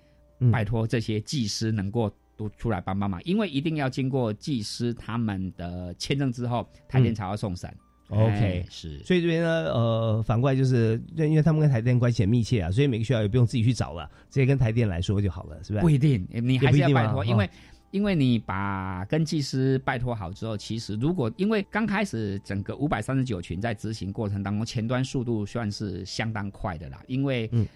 [0.41, 2.13] 嗯拜托这些技师能够。
[2.39, 7.69] 都出来帮帮忙，因为一定要经过技师他们的签证之后，台电才要送审。
[7.69, 15.83] 嗯 OK，哎是，所以这边呢，呃，反过来就是，因为他们跟台电关系很密切啊，所以每个学校也不用自己去找了，直接跟台电来说就好了，是不是？
[15.83, 17.49] 不一定，你还是要拜托，因为哦
[17.91, 27.67] 因为你把跟技师拜托好之后，其实如果因为刚开始整个五百三十九群在执行过程当中，前端速度算是相当快的啦，因为嗯。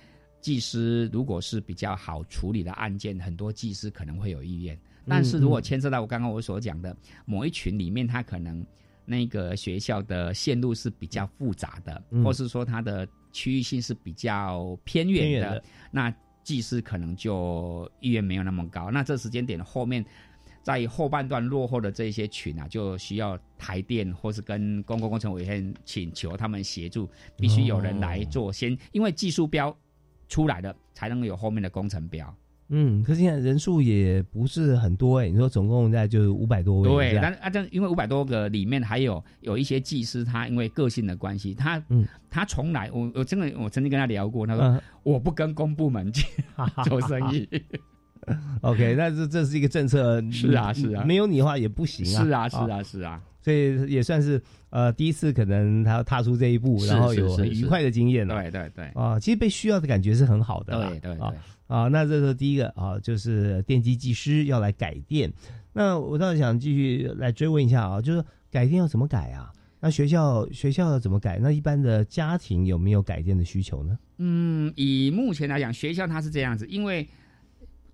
[0.43, 8.67] 技师如果是比较好处理的案件，很多技师可能会有意愿，嗯但是如果牵涉到我刚刚我所讲的某一群里面，他可能
[9.05, 18.91] 那个学校的线路是比较复杂的，嗯或是说它的区域性是比较偏远的，远的那技师可能就意愿没有那么高。
[18.91, 20.05] 那这时间点后面，
[20.63, 29.77] 在后半段落后的这些群啊，就需要台电或是跟公共工程委员请求他们协助，必须有人来做先，因为技术标
[30.29, 32.35] 出来了，才能有后面的工程标。
[32.69, 42.07] 嗯，可是现在人数也不是很多哎、你说总共在就是五百多位，对，但是啊，这因为五百多个里面还有有一些技师，他因为个性的关系，他嗯。
[42.35, 46.27] 他从来我我真的我曾经跟他聊过，他说、嗯我不跟公部门去
[46.89, 47.47] 做生意。
[48.63, 51.05] OK，那这这是一个政策，是啊是啊。
[51.05, 58.85] 没有你的话也不行啊，是啊是啊是啊，所以也算是呃第一次可能他踏出这一步，然后有很愉快的经验了，对对对。
[58.95, 61.21] 啊，其实被需要的感觉是很好的啦，对对对。
[61.21, 61.35] 啊
[61.73, 65.33] 啊，那这是第一个啊，就是电机技师要来改电，
[65.73, 69.51] 那我倒想继续来追问一下啊，就是改电要怎么改啊？
[69.81, 71.39] 那学校学校要怎么改？
[71.41, 73.99] 那一般的家庭有没有改电的需求呢？
[74.19, 77.09] 嗯，以目前来讲，学校它是这样子，因为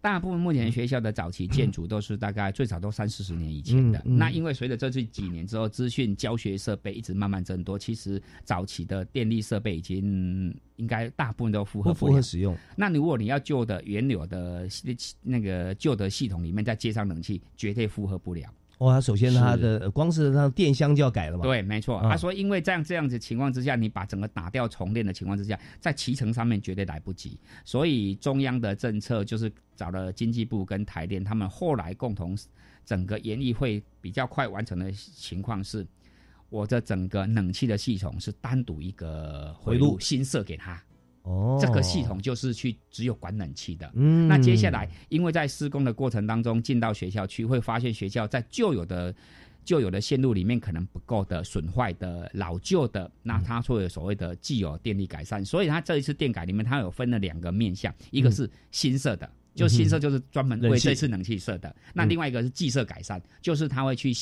[0.09, 3.99] 大部分目前学校的早期建筑都是大概最少都三四十年以前的。
[4.07, 12.57] 嗯嗯那因为随着这这几年之后，资讯教学设备一直慢慢增多，其实早期的电力设备已经应该大部分都符合不符合使用。
[12.75, 14.67] 那如果你要旧的原有的
[15.23, 18.49] 那个旧的系统里面再接上冷气，绝对负荷不了。
[18.79, 21.43] 哦，它首先它是的光是它的电箱就要改了嘛？
[21.43, 21.97] 对，没错。
[21.99, 27.39] 啊他说，因为这样这样子情况之下，你把整个打掉重练的情况之下，在骑乘上面绝对来不及。
[27.64, 32.39] 所以中央的政策就是找了经济部跟台电，他们后来共同
[32.85, 35.85] 整个研议会比较快完成的情况是，
[36.49, 40.81] 我的整个冷气的系统是单独一个回路新设给他。
[41.29, 43.91] 哦，这个系统就是去只有管冷气的。
[43.95, 44.26] 嗯。
[44.26, 49.14] 那接下来，因为在施工的过程当中，进到学校去，会发现学校在旧有的
[49.62, 55.45] 旧有的线路里面可能不够的、损坏的、老旧的，那它会有所谓的既有电力改善。
[55.45, 59.31] 所以它这一次电改里面，它有分了两个面向，一个是新设的。
[59.55, 62.09] 就新设就是专门为这次冷气设的，那嗯。
[62.09, 64.12] 另外一个是既设改善，就是他会去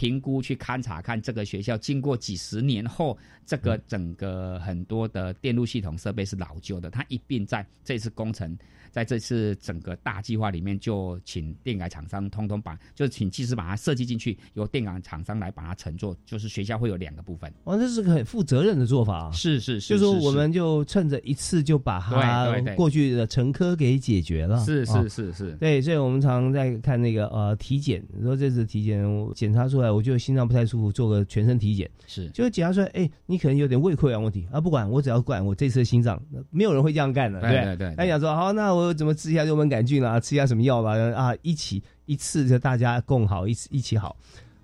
[0.00, 8.56] 评估、去勘察，看这个学校经过几十年后，这个整个很多的电路系统设备是老旧的，它一并在这次工程，
[8.90, 17.52] 在这次整个大计划里面，就请电改厂商通通把，就是请技师把它设计进去，由电改厂商来把它乘坐，就是学校会有两个部分。
[17.64, 19.30] 哇，这是个很负责任的做法啊！
[19.32, 24.64] 是是是，就说是我们就趁着一次就把它过去的陈科给解决了。
[24.64, 32.28] 是啊是是是，对，所以我们常常在看那个呃体检，你说这次体检我检查出来，我觉得心脏不太舒服，做个全身体检，是。
[32.30, 36.20] 就检查出来，哎，你可能有点胃溃疡问题啊，不管我只要管我这次的心脏，
[36.50, 37.64] 没有人会这样干的，不对？
[37.64, 44.16] 对对他想说好，那我怎么吃一下幽门杆菌啦，吃一下什么药啦，啊，一起一次就大家共好，一起一起好。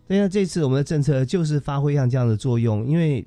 [0.09, 3.27] 对那这次我们的政策就是发挥像这样的作用，因为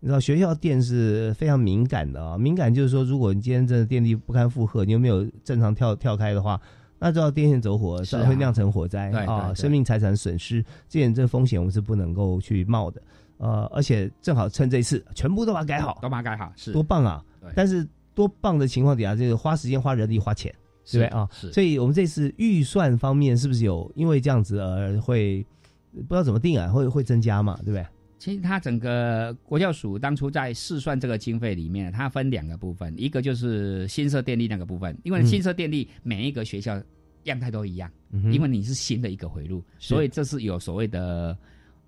[0.00, 6.60] 你知道学校电是非常敏感的啊，敏感就是说，如果你今天真的电力不堪负荷，你又没有正常跳跳开的话，
[6.98, 13.02] 那就要电线走火，是啊会酿成火灾啊，生命财产损失，这点这个风险我们是不能够去冒的。
[13.36, 17.22] 呃，而且正好趁这一次，全部都把它改好，都把它改好，是多棒啊！
[17.40, 20.54] 对但是多棒的情况底下，就是花时间、花人力、花钱，
[20.90, 21.28] 对不对啊？
[21.32, 25.44] 是所以我们这次预算方面是不是有因为这样子而会
[25.92, 26.68] 不知道怎么定啊？
[26.68, 27.56] 会会增加嘛？
[27.64, 27.84] 对不对？
[28.18, 36.80] 其实它整个国教署当初在试算这个经费里面，它分两个部分，一个就是新设电力那个部分，因为嗯新设电力每一个学校
[37.24, 41.36] 样态都一样，嗯哼因为你是新的一个回路，所以这是有所谓的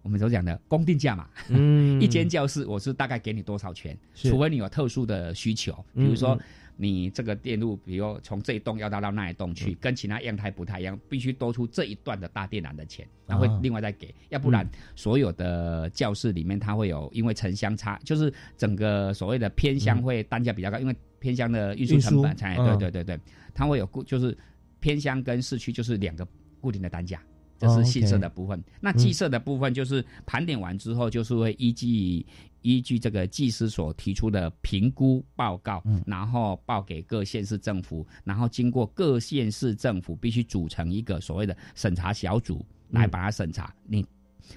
[0.06, 1.28] 我们所讲的公定价嘛。
[1.48, 1.98] 嗯。
[2.00, 6.40] 一间教室我是大概给你多少钱，除非你有特殊的需求，比嗯如说嗯。
[6.78, 9.54] 你这个电路，比如从这一栋要到到那一栋嗯。
[9.54, 23.20] 去，跟其他样态不太一样，必须多出这一段的大电缆的钱，那会啊另外再给，要不然嗯所有的教室里面它会有因为城乡差，就是整个所谓的偏乡会单价比较高，因为偏乡的运输成本，才，嗯对对对对，
[23.54, 24.36] 它会有固就是
[24.78, 26.28] 偏乡跟市区就是两个
[26.60, 27.22] 固定的单价。
[27.58, 28.96] 这哦是信社的部分，那嗯。
[28.96, 32.24] 技社的部分就是盘点完之后，就是会依据
[32.62, 36.02] 依据这个技师所提出的评估报告，嗯。
[36.06, 43.00] 然后报给各县市政府，然后经过各县市政府必须组成一个所谓的审查小组嗯。
[43.00, 43.74] 来把它审查。
[43.84, 44.04] 你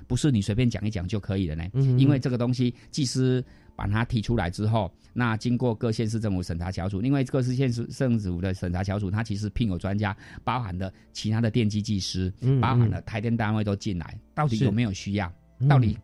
[0.08, 3.44] 不是你随便讲一讲就可以的呢，嗯因为这个东西技师
[3.76, 15.28] 把它提出来之后，那经过各县市政府审查小组，因为各市县市政府的审查小组，它其实聘有专家，包含了其他的电机技师，嗯包含了台电单位都进来，到底有没有需要？
[15.60, 15.98] 嗯到底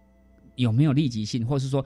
[0.55, 1.85] 有没有立即性，或是说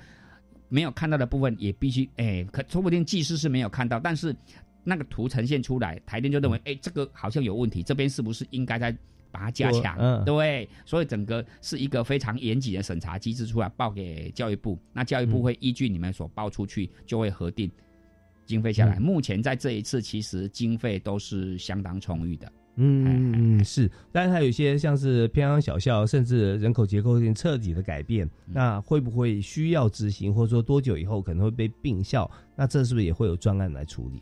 [0.70, 4.36] 没有看到的部分也必须，哎，可说不定技师是没有看到，但是
[4.84, 8.96] 那个图呈现出来，台电就认为，哎，这个好像有问题，这边是不是应该再
[9.32, 9.98] 把它加强？
[10.00, 17.70] 嗯对，所以整个是一个非常严谨的审查机制出来报给教育部，那教育部嗯会依据你们所报出去，就会核定
[18.46, 18.98] 经费下来。
[18.98, 22.52] 嗯目前在这一次，其实经费都是相当充裕的。
[22.82, 32.30] 嗯是，但是它有些像是偏乡小校，甚至人口结构有点彻底的改变，嗯那会不会需要执行，或者说多久以后可能会被并校？
[32.56, 34.22] 那这是不是也会有专案来处理？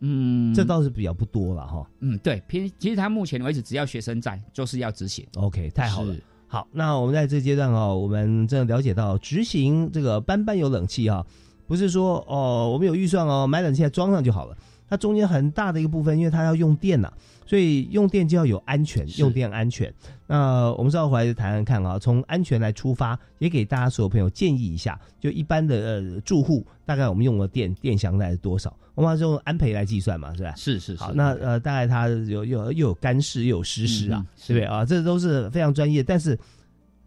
[0.00, 1.86] 嗯，这倒是比较不多了哈。
[2.00, 5.26] 嗯，对，偏其实他目前为止，只要学生在，就是要执行。
[5.36, 6.14] OK，太好了。
[6.46, 11.24] 好，那我们在这阶段哦，我们真的了解到执行这个班班有冷气哈、
[11.66, 14.56] 不是说哦我们有预算哦买冷气来装上就好了，
[14.88, 17.12] 它中间很大的一个部分，因为它要用电呐、
[17.50, 19.92] 所以用电就要有安全，用电安全。
[20.28, 28.72] 那我们稍后回来谈谈看啊，从安全来出发，也给大家所有朋友建议一下，就一般的呃住户，大概我们用的电电箱大概是多少？
[28.94, 30.54] 我们还是用安培来计算嘛，是吧？
[30.56, 31.02] 是是是。
[31.02, 34.84] 好，那呃，大概它有有又有干湿又有湿湿啊，对不对啊？
[34.84, 36.38] 这都是非常专业，但是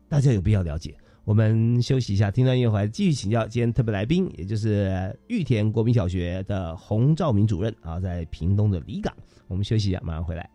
[0.10, 0.94] 大家有必要了解。
[1.26, 9.13] 我们休息一下，听段音乐回来继续请教今天特别来宾，也就是玉田国民小学的洪兆明主任啊，在屏东的离港。
[9.47, 10.49] 我们休息一下，马上回来。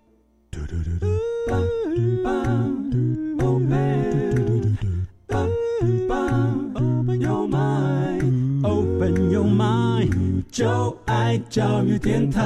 [6.74, 12.42] Open your mind, open your mind，就爱教育电台。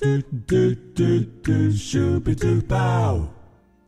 [0.00, 0.06] 嘟
[0.44, 1.04] 嘟嘟
[1.42, 3.35] 嘟，Super Duper。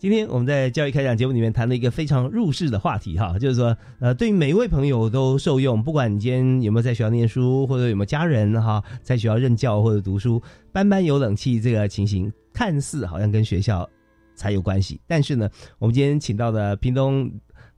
[0.00, 10.40] 今天我们在教育开讲节目里面谈了一个非常入世的话题哈，就是说，呃，对于每一位朋友都受用，不管你今天有没有在学校念书，或者有没有家人哈在学校任教或者读书，
[10.70, 13.90] 班班有冷气这个情形，看似好像跟学校
[14.36, 15.00] 才有关系。
[15.04, 17.28] 但是呢，我们今天请到的屏东。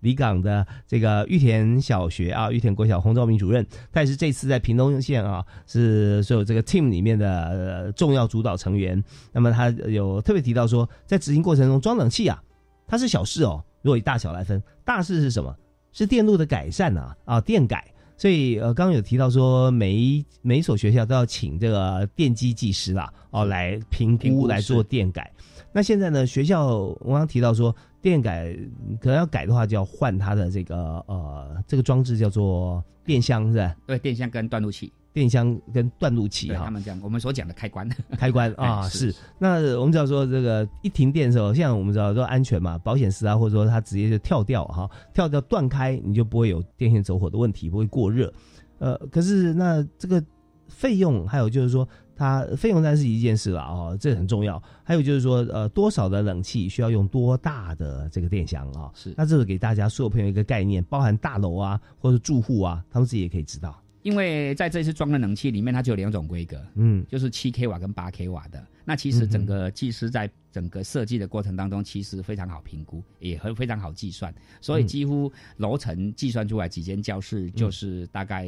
[0.01, 9.03] 离港的这个玉田小学啊，玉田国小洪兆明主任，他也是这次在屏东县啊，是所有这个 team 里面的、呃重要主导成员。
[9.32, 12.42] 那么他有特别提到说，在执行过程中装冷气啊，
[12.86, 13.62] 它是小事哦。
[13.82, 15.55] 如果以大小来分，大事是什么？
[15.92, 17.86] 是电路的改善啊啊，电改。
[18.16, 25.30] 所以呃，刚刚有提到说，每一每一所学校都要请这个电机技师啦，哦，来评估来做电改。
[25.72, 27.74] 那现在呢，学校我刚刚提到说。
[28.03, 28.57] 电改
[29.01, 33.76] 可能要改的话，就要换它的这个呃，这个装置叫做电箱，是吧？
[33.86, 36.64] 对，电箱跟断路器，电箱跟断路器哈。
[36.64, 37.88] 他们讲我们所讲的开关，
[38.18, 39.14] 开关 啊是。
[39.38, 48.32] 那我们知道说这个一停电的时候，像我们知道说安全嘛，保险丝啊，或者说它直接就跳掉哈，跳掉断开，你就不会有电线走火的问题，不会过热。
[48.78, 50.24] 呃，可是那这个
[50.68, 51.86] 费用还有就是说。
[52.20, 54.62] 它费用单是一件事了哦，这很重要。
[54.84, 58.90] 还有就是说，呃，多少的冷气需要用多大的这个电箱啊？
[58.94, 59.14] 是。
[59.16, 63.82] 那这个给大家所有朋友一个概念，包含大楼啊，或者住户啊，他们自己也可以知道。
[64.02, 68.62] 因为在这次装的冷气里面，它就有两种规格，嗯，就是七 k 瓦跟八 k 瓦的。
[68.84, 78.46] 那其实整个技师在整个设计的过程当中，其实非常好评估，也很非常好计算，所以几乎楼层计算出来几间教室就是大概。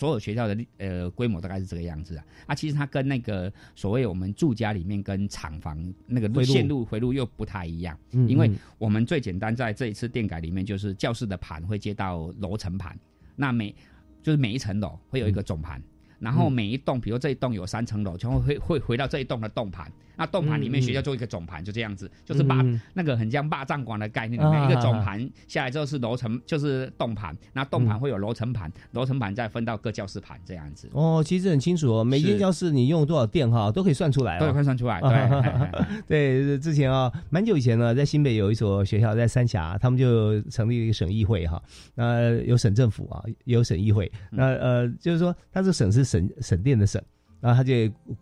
[0.00, 5.76] 所有学校的呃规模大概是这个样子啊，啊，其实它跟那个所谓我们住家里面跟厂房
[6.06, 12.98] 那个线路回路又不太一样，嗯因为我们最简单在这一次电改里面，就是教室的盘会接到楼层盘，
[13.36, 13.74] 那每
[14.22, 15.82] 就是每一层楼会有一个总盘。
[16.18, 19.90] 然后每一栋，比如这一栋有三层楼，全会会会回到这一栋的栋盘。
[20.20, 22.62] 那栋盘里面学校做一个总盘，就这样子，就是把
[22.92, 25.18] 那个很像霸占馆的概念，里面一个总盘
[25.48, 27.34] 下来之后是楼层，就是栋盘。
[27.54, 30.90] 那栋盘会有楼层盘，楼层盘再分到各教室盘这样子。
[30.92, 35.00] 哦，其实很清楚哦，每间教室你用多少电哈，都可以算出来，都可以算出来。
[35.00, 35.80] 对
[36.44, 41.62] 对，之前啊，蛮久以前呢，在新北有一所学校在三峡，他们就成立了一个省议会哈，
[41.94, 44.10] 那有省政府啊，也有省议会。
[44.30, 46.10] 那呃，就是说，它是省是。
[46.10, 47.00] 省省电的省，
[47.40, 47.72] 然后他就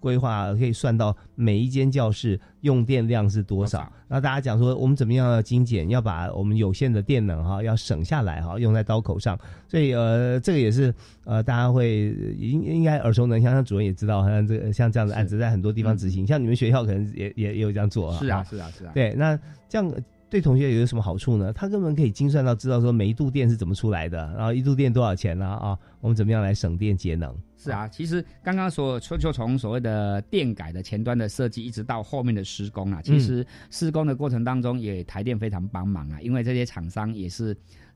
[0.01, 3.93] 规划可以算到每一间教室用电量是多少。
[4.09, 9.39] 那大家讲说，我们怎么样要精简，要把我们有限的电能哈，要省下来哈，用在刀口上。
[9.66, 10.95] 所以呃，这个也是
[11.25, 13.53] 呃，大家会应应该耳熟能详。
[13.53, 18.19] 像主任也知道，好像这个像这样的案子在很多地方执行，像你们学校可能也也也有这样做啊。
[18.19, 18.93] 是啊，是啊，是啊。
[18.95, 19.39] 对，那
[19.69, 19.93] 这样。
[20.31, 21.51] 对同学有什么好处呢？
[21.55, 25.47] 他根本可以精算到知道说每一度电是怎么出来的，然后一度电多少钱呢？
[25.47, 27.35] 啊，我们怎么样来省电节能？
[27.59, 37.53] 是啊，其实刚刚说就就从所谓的电改的前端的设计，一直到后面的施工啊，其实施工的过程当中也台电非常帮忙啊，因为这些厂商也是，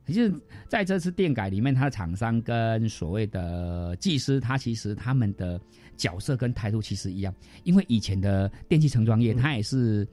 [0.06, 0.30] 其实
[0.68, 5.60] 在这次电改里面，它的厂商跟所谓的技师，他其实他们的
[5.96, 7.32] 角色跟态度其实一样，
[7.62, 10.06] 因为以前的电器成装业，它也是。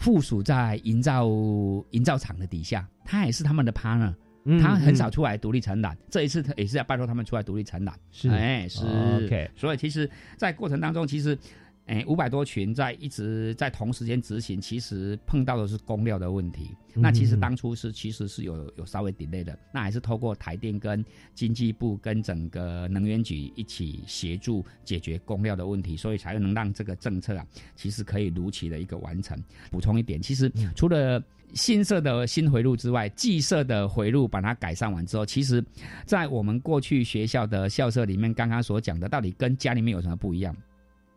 [0.00, 1.26] 附属在营造
[1.90, 4.14] 营造厂的底下，它也是他们的 partner，
[4.60, 5.96] 他很少出来独立承揽。
[6.10, 7.94] 这一次他也是要拜托他们出来独立承揽。
[8.10, 8.84] 是，哎，是。
[8.86, 11.36] OK，所以其实，在过程当中，其实。
[11.88, 16.70] 哎，五百多群在一直在同时间执行，其实碰到的是供料的问题。
[16.94, 21.02] 那其实当初是其实是有有稍微 delay 的，那还是透过台电跟
[21.34, 29.42] 经济部跟整个能源局一起协助解决供料的问题，所以才能让这个政策啊，其实可以如期的一个完成。
[29.70, 31.22] 补充一点，其实除了
[31.54, 35.64] 新设的新回路之外，既设的回路把它改善完之后，其实，
[36.04, 40.54] 在我们过去学校的校舍里面，刚刚所讲的，到底跟家里面有什么不一样？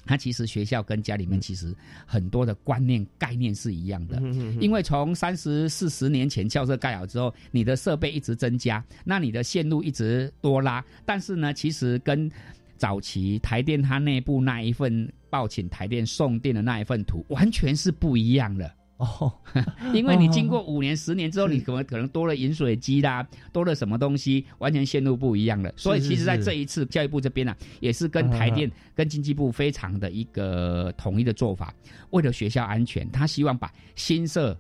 [0.05, 1.75] 它其实学校跟家里面其实
[2.05, 4.21] 很多的观念概念是一样的，
[4.59, 12.29] 因为从三十四十年前校舍盖好之后，你的设备一直增加，那你的线路一直多拉，但是呢，其实跟
[12.77, 18.69] 早期台电它内部那一份报请台电送电的那一份图完全是不一样的。
[19.01, 19.33] 哦，
[19.95, 25.73] 因为你经过五年、十年之后，你可能可能多了饮水机啦，多了什么东西，完全线路不一样了。
[25.75, 31.73] 所以，其实，在这一次教育部这边呢，也是跟台电、跟经济部非常的一个统一的做法。
[32.11, 34.55] 为了学校安全，他希望把新设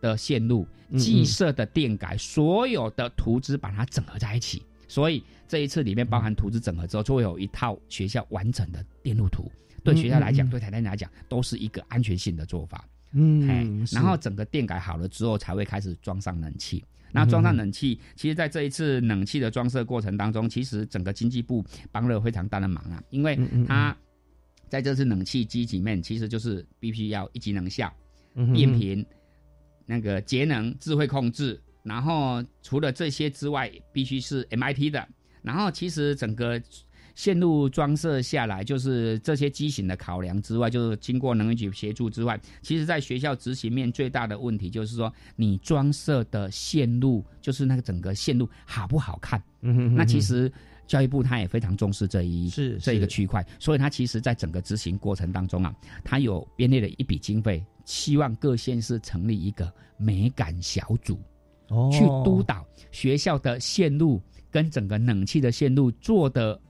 [0.00, 0.66] 的线路、
[0.98, 4.60] 既设的电改所有的图纸把它整合在一起。
[4.88, 9.48] 所以，这一次里面包含图纸整合之后，就会有一套学校完整的电路图。
[9.84, 12.84] 对学校来讲，对台电来讲，都是一个安全性的做法。
[13.14, 16.84] 嗯，然后整个电改好了之后，才会开始装上冷气。
[17.12, 23.38] 那装上冷气，其实在这一次冷气的装设过程当中，其实整个经济部帮了非常大的忙啊，因为
[23.68, 23.96] 它
[24.68, 27.92] 在这次冷气机里面，其实就是必须要一级能效、
[28.52, 29.06] 变频、
[29.86, 31.60] 那个节能、智慧控制。
[31.84, 35.06] 然后除了这些之外，必须是 MIT 的。
[35.40, 36.60] 然后其实整个
[37.14, 49.42] 线路装设下来，就是这些机型的考量之外，就是经过能源局协助之外，其实在学校执行面最大的问题就是说，你装设的线路，就是那个整个线路好不好看？
[49.60, 50.52] 嗯哼那其实
[50.86, 61.18] 教育部他也非常重视这一是这一个区块，所以他其实在整个执行过程当中啊，他有编列了一笔经费，希望各县市成立一个美感小组，
[61.68, 66.60] 哦去督导学校的线路跟整个冷气的线路做的。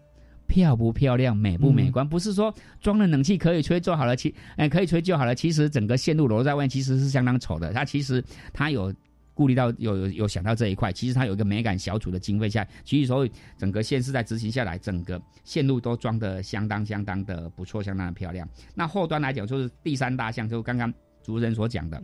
[0.47, 2.09] 漂不漂亮，美不美观？
[2.09, 5.35] 不是说装了冷气可以吹就好了，其哎可以吹就好了。
[5.35, 7.73] 其实整个线路裸露在外面，其实是相当丑的。
[7.73, 8.23] 它其实
[8.53, 8.93] 它有
[9.33, 18.49] 顾虑到有有有想到这一块，其实它有一个美感小组的经费下，其实所以整个县市在执行下来，整个线路都装的相当相当的不错，相当的漂亮。
[18.75, 20.93] 那后端来讲，就是第三大项，就是刚刚
[21.23, 22.03] 主持人所讲的。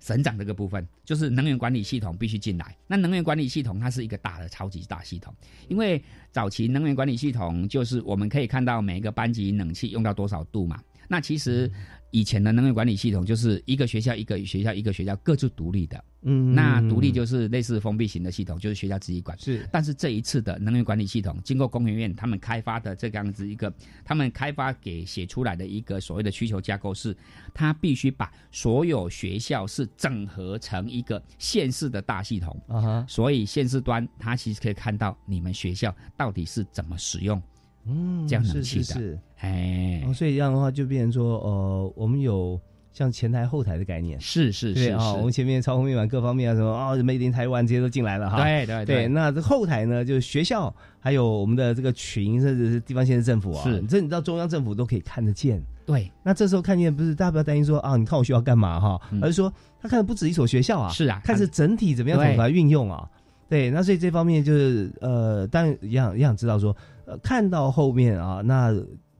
[0.00, 2.76] 省长这个部分，就是能源管理系统必须进来。
[2.86, 5.34] 那能源管理系统它是一个大的超级大系统，
[5.68, 10.80] 因为早期能源管理系统就是我们可以看到每一个班级冷气用到多少度嘛。
[11.10, 11.70] 那其实
[12.10, 19.38] 以前的能源管理系统就是一个学校一个学校一个学校各自独立的，嗯那独立就是类似封闭型的系统，就是学校自己管。
[19.38, 23.72] 是，但是这一次的能源管理系统，经过工研院他们开发的这个样子一个，
[24.04, 27.14] 他们开发给写出来的一个所谓的需求架构是，
[27.52, 32.58] 它必须把所有学校是整合成一个县市的大系统。
[32.68, 37.42] 啊哈，所以县市端它其实可以看到你们学校到底是怎么使用
[37.84, 38.84] 嗯这样冷是气的。
[38.84, 42.60] 是是哎，哦，所以这样的话就变成说，呃，我们有
[42.92, 45.18] 像前台后台的概念，是是是啊，是。
[45.18, 53.80] 我们前面操控面板各方面啊什么啊，什么一零台湾这些都进来了哈，对对对对，那这后台呢，就是学校还有我们的这个群，甚至是地方县市政府啊，是。
[53.82, 55.62] 这你到中央政府都可以看得见。
[55.86, 63.08] 对，那这时候看见不是大家不要担心说啊，你看我学校干嘛哈，而是说他看的不止一所学校啊，嗯是啊看是整体怎么样对怎么来运用啊。
[63.48, 66.76] 对，那所以这方面就是呃，当然也想也想知道说，
[67.06, 68.74] 呃，看到后面啊，那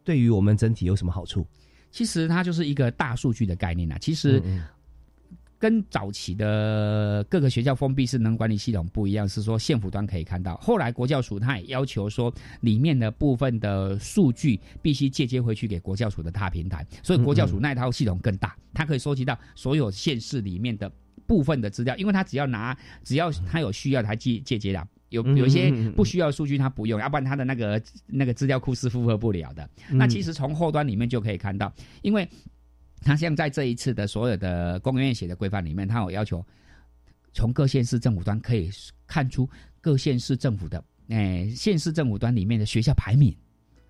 [0.09, 1.47] 对于我们整体有什么好处？
[1.91, 3.99] 其实它就是一个大数据的概念啊。
[4.01, 4.63] 其实嗯
[5.59, 10.57] 跟早期的各个学校封闭式能管理系统不一样，是说县府端可以看到。
[10.57, 12.33] 后来国教署它也要求说，
[12.63, 20.91] 里面的部分的数据必须借接回去给国教署的大平台，所以国教署那一套系统更大，它可以收集到所有县市里面的
[21.27, 24.89] 部分的资料，因为它只要拿，只要它有需要，它借借接的。
[25.11, 29.69] 有有一些不需要数据它不用，要不然它的那个那个资料库是负荷不了的。
[29.91, 32.29] 那其实从后端里面就可以看到，因为
[33.01, 36.45] 它像在这一次的所有的公务院写的规范里面，它有要求
[37.33, 38.71] 从各县市政府端可以
[39.07, 39.49] 看出
[39.81, 43.35] 各县市政府的哎县市政府端里面的学校排名。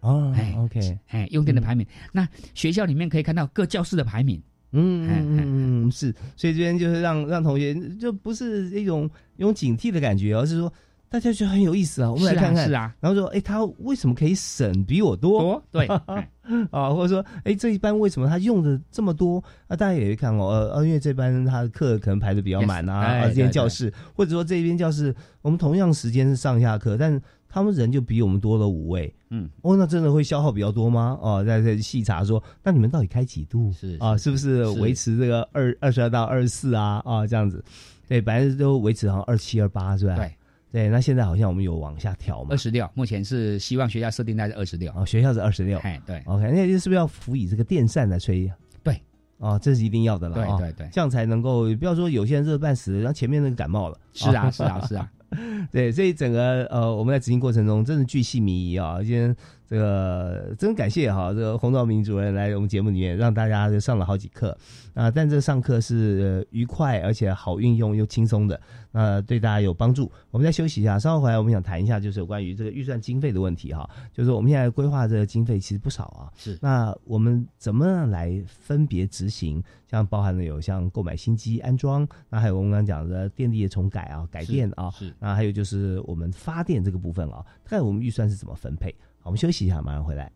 [0.00, 4.40] 哦哎，OK，哎，用电的排名，那学校里面可以看到各教室的排名。
[4.70, 10.72] 嗯嗯嗯嗯，是，所以这边就是让让同学就不是一种一种警惕的感觉，而是说
[11.10, 15.40] 大家觉得很有意思啊，我们来看看，是啊，然后说，哎，他为什么可以省比我多？
[15.40, 15.86] 多对
[16.70, 19.42] 啊，或者说，哎，这一班为什么他用的这么多？
[19.68, 31.18] 啊，大家也会看哦，呃，呃因为这班他的课可能排的比较满啊，Yes，哎啊，这间教室，或者说这边教室，我们同样时间是上下课，但他们人就比我们多了五位，嗯，哦，那真的会消耗比较多吗？
[31.22, 33.72] 哦，在在细查说，那你们到底开几度？
[33.72, 37.00] 是啊，是不是是维持这个二二十二到二十四啊？
[37.06, 37.64] 啊，这样子，
[38.06, 40.14] 对，本来都维持好像二七二八是吧？
[40.16, 40.30] 对。
[40.70, 44.92] 对，那现在好像我们有往下调嘛二，十六，目前是希望学校设定在二十六。
[44.94, 48.50] 哦，学校是二十六，哎，对，OK，那就是不是要辅以这个电扇来吹？
[48.82, 49.00] 对，
[49.38, 53.98] 哦，这是一定要的了，哦对对对这样才能够不要说有些人热半死，然后前面那个感冒了。
[54.12, 55.10] 是啊哦是啊是啊，
[55.72, 58.98] 对，所以整个呃，我们在执行过程中真的巨细靡遗啊。
[59.02, 59.34] 今天
[59.68, 64.56] 这个真感谢哈，这个洪兆明主任来我们节目里面，让大家就上了好几课
[64.94, 65.10] 啊。
[65.10, 68.58] 但这上课是、呃愉快而且好运用又轻松的，
[68.90, 70.10] 那对大家有帮助。
[70.30, 73.88] 我们再休息一下，稍后回来我们想谈一下，就是有关于这个预算经费的问题哈。
[74.12, 79.62] 就是我们现在规划这个经费其实不少啊，是那我们怎么来分别执行？
[79.86, 88.94] 像包含了有像购买新机安装，那还有我们刚刚讲的电力的重改啊、改电啊，是那还有就是我们发电这个部分啊，看我们预算是怎么分配。
[89.28, 90.32] 我们休息一下，马上回来。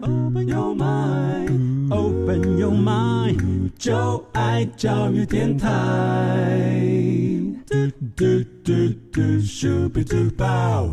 [0.00, 6.48] Open your mind, open your mind，就爱教育电台。
[7.66, 7.74] 嘟
[8.14, 8.24] 嘟
[8.62, 8.72] 嘟
[9.10, 10.92] 嘟，Super Duper。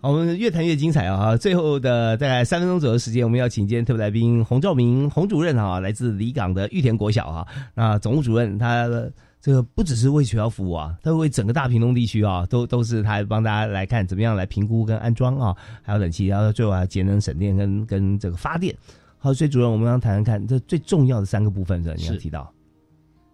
[0.00, 1.36] 好，我们越谈越精彩啊！
[1.36, 8.88] 最后的大概三分钟左右时间，我们要请今天特别来宾洪兆明洪主任啊，来自离港的玉田国小啊，那总务主任他
[9.42, 18.72] 这个不只是为学校服务啊，他为整个大屏东地区啊，都都是他帮大家来看怎么样来评估跟安装啊，还有冷气，然后最后还有节能省电跟跟这个发电。
[19.18, 22.52] 好，所以主任，我们要谈谈看这最重要的三个部分是你要是提到，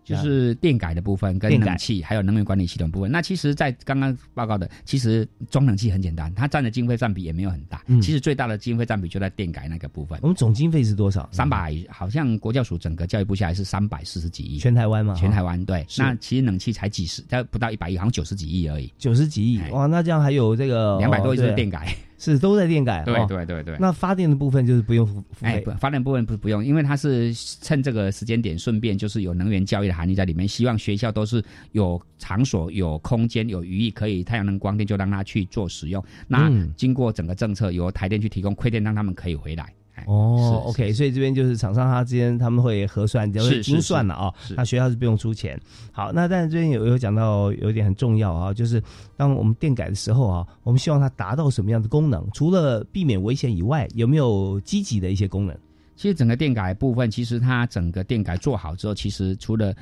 [0.08, 3.10] 就是电改的部分跟冷气，还有能源管理系统部分。
[3.10, 7.82] 那其实，在刚刚报告的，其实装冷气很简单，它占的经费占比也没有很大。
[7.86, 10.18] 嗯其实最大的经费占比就在电改那个部分。
[10.22, 11.28] 我们总经费是多少？
[11.32, 15.84] 三百，好像国教署整个教育部下来是三百四十几亿，全台湾嘛，全台湾对。
[15.98, 18.92] 那其实冷气才几十，才不到一百亿，好像九十几亿而已。
[18.98, 31.42] 九十几亿哇，那这样还有这个两百多亿是电改，是都在电改，对哦对对对那发电的部分就是不用付付哎，发电部分不不用，因为它是趁这个时间点，顺便就是有能源教育的含义在里面，希望学校都是
[31.72, 36.04] 有场所、有空间、有余裕，可以太阳能光电就让它去做使用。
[36.26, 39.72] 那嗯经过整个政策，由台电去提供亏电，让他们可以回来。
[39.98, 44.32] 哎哦，OK，所以这边就是厂商他之间他们会核算，就是是精算了啊。
[44.56, 45.60] 那学校是不用出钱。
[45.92, 48.82] 好，那但是这边有有讲到有一点很重要啊，就是
[49.16, 52.26] 当我们电改的时候啊，我们希望它达到什么样的功能？
[52.32, 55.56] 除了避免危险以外，有没有积极的一些功能？
[55.96, 59.74] 其实整个电改部分，其实它整个电改做好之后，其实除了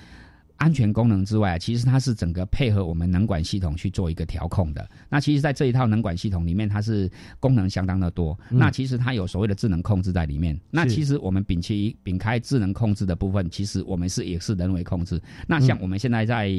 [0.57, 4.89] 安全功能之外，其实它是整个配合我们能管系统去做一个调控的。
[5.09, 8.39] 那其实，在这一套能管系统里面，它是功能相当的多。
[8.51, 10.59] 嗯那其实它有所谓的智能控制在里面。
[10.71, 15.21] 那其实我们摒弃摒开智能控制的部分，其实我们是也是人为控制。
[15.47, 16.51] 那像嗯我们现在在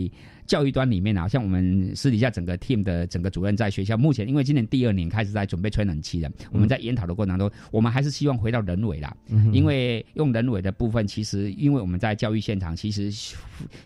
[0.48, 9.16] 教育端里面啊，像我们私底下整个 team 的整个主任在学校，目前因为今年第二年开始在准备吹冷气了，我们在研讨的过程当中，我们还是希望回到人为啦。
[9.52, 13.36] 因为用人为的部分，其实因为我们在教育现场，其实希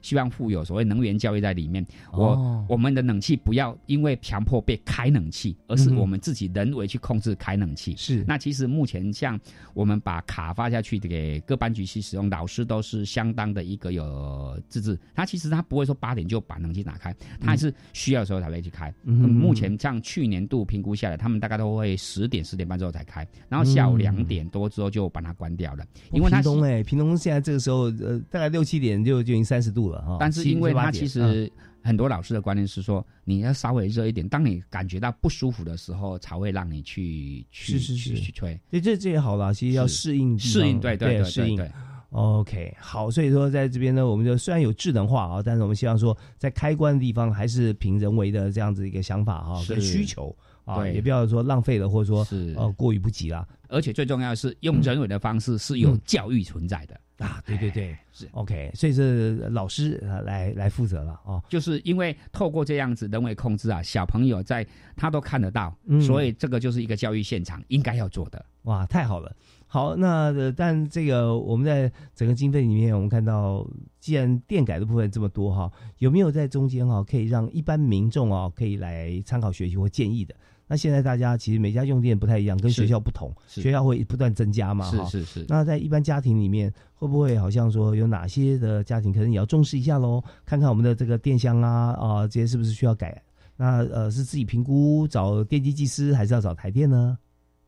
[0.02, 1.86] 希望富有所谓能源教育在里面。
[2.14, 7.96] 我、哦我们的冷气不要因为强迫被开冷气，而是我们自己人为去控制开冷气。
[7.98, 9.40] 是那其实目前像
[9.74, 14.98] 我们把卡发下去给各班级去使用，老师都是相当的一个有自制。
[15.16, 18.94] 他其实他不会说八点就把冷气打开，他还是需要的时候才会去开。
[19.04, 30.18] 嗯目前像去年度评估下来，他们大概都会十点十点半之后才开，然后下午嗯两点多之后就把它关掉了，因为它屏东哎，屏东现在这个时候呃，大概六七点就就已经三十度了哈。
[30.20, 31.52] 但是因为它七八点其实
[31.84, 38.60] 很多老师的观念是说，你要稍微热一点，当你感觉到不舒服的时候，才会让你去去去去吹。
[38.70, 41.72] 对，这这也好啦，其实要适应适应对对对适应对对。
[42.12, 50.36] OK，好，所以说在这边呢，我们就虽然有智能化啊，但是我们希望说，在开关的地方还是凭人为的这样子一个想法哈、是跟需求
[50.66, 53.48] 啊，对也不要说浪费了，或者说是呃过于不及了。
[53.70, 57.00] 而且最重要的是，用人为的方式是有嗯教育存在的。
[57.26, 61.42] 啊，对对对，是 OK，所以是老师呃来来负责了哦。
[61.48, 68.44] 就是因为透过这样子人为控制啊，小朋友在他都看得到，嗯所以这个就是一个教育现场应该要做的。
[68.64, 69.34] 哇，太好了！
[69.74, 73.66] 好，那呃，但这个我们在整个经费里面，我们看到，
[74.02, 80.36] 既然电改的部分这么多哈，有没有在中间哈，可以让一般民众啊可以来参考学习或建议的？
[80.68, 90.22] 那现在大家其实每家用电不太一样，跟学校不同，学校会不断增加嘛，哈是是是那在一般家庭里面，会不会好像说有哪些的家庭可能也要重视一下喽？
[90.46, 93.24] 看看我们的这个电箱啊啊、这些是不是需要改？
[93.56, 97.18] 那呃是自己评估找电机技师，还是要找台电呢？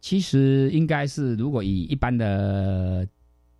[0.03, 3.07] 其实应该是，如果以一般的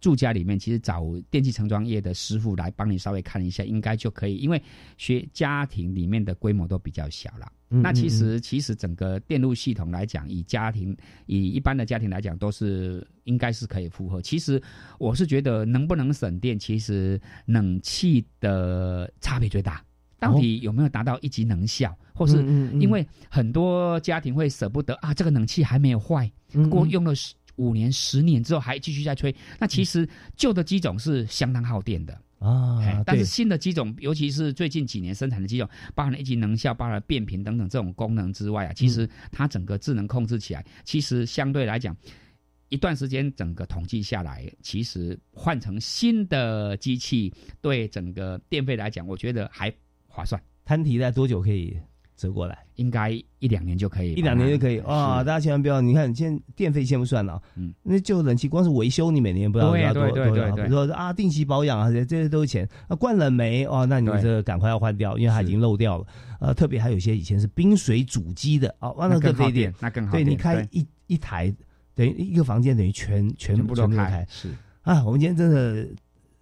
[0.02, 4.36] 住家里面，其实找电器成装业的师傅来帮你稍微看一下，应该就可以。
[4.36, 4.62] 因为
[4.98, 7.50] 学家庭里面的规模都比较小了。
[7.70, 10.94] 嗯那其嗯实其实整个电路系统来讲，以家庭
[11.28, 14.22] 以一般的家庭来讲，都是应该是可以负荷。
[14.22, 14.62] 其实
[15.00, 19.82] 我是觉得能不能省电，其实冷气的差别最大。
[20.24, 22.38] 到底有没有达到一级能效，或是
[22.80, 26.32] 因为很多家庭会舍不得啊，这个冷气还没有坏，
[26.70, 32.20] 过用了十五年、十年之后还继续在吹，那其实旧的机种是相当耗电的。
[32.40, 38.90] 啊哎，但是新的机种，尤其是最近几年生产的机种，包含了一级能效、包含了变频等等这种功能之外啊，其嗯。
[38.90, 41.96] 实它整个智能控制起来，其实相对来讲，
[42.68, 49.74] 一段时间整个统计下来，其实换成新的机器，对整个电费来讲，我觉得还
[50.14, 50.42] 划算。
[50.64, 51.78] 摊提在多久可以
[52.16, 52.58] 折过来？
[52.76, 55.20] 应该一两年就可以，一两年就可以哇！
[55.20, 62.68] 是大家千万不要，你看，现在电费先不算了，嗯，那就冷气光是维修，你每年不知道对要多对对多少，比如说啊，定期保养啊，这这些都是钱。
[62.88, 66.06] 啊，灌冷媒哦，那你这赶快要换掉，因为它已经漏掉了。
[66.40, 71.54] 呃，特别还有一些以前是冰水主机的啊，哇，那更费电电，那更好对你开一一台，
[71.94, 74.50] 等于一个房间等于全全全部都开是
[74.82, 75.04] 啊。
[75.04, 75.88] 我们今天真的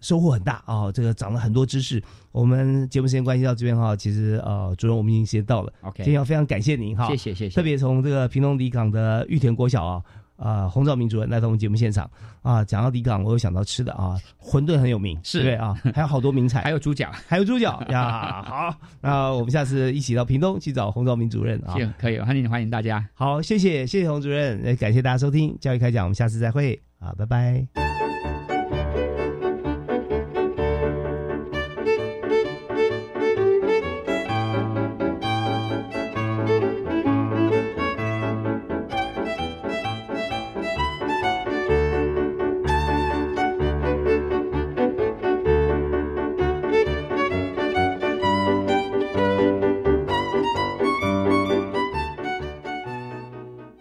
[0.02, 2.02] 收获很大啊、这个长了很多知识。
[2.30, 10.02] 我们节目时间关系到这边哈，其实呃，主任我们已经时间到了 OK 今天要非常感谢您哈，谢谢谢谢特别从这个屏东离港的玉田国小啊。
[10.36, 15.72] 啊，洪兆明主任来到我们节目现场啊，讲到离港，我有想到吃的啊， 馄饨很有名，是对啊？
[15.94, 18.42] 还有好多名菜， 还有猪脚，还有猪脚呀。
[18.42, 21.74] 好，那我们下次一起到屏东去找洪兆明主任啊。
[21.74, 23.06] 行可以欢迎欢迎大家。
[23.14, 28.11] 好，谢谢谢谢洪主任，呃感谢大家收听教育开讲，我们下次再会啊，拜拜。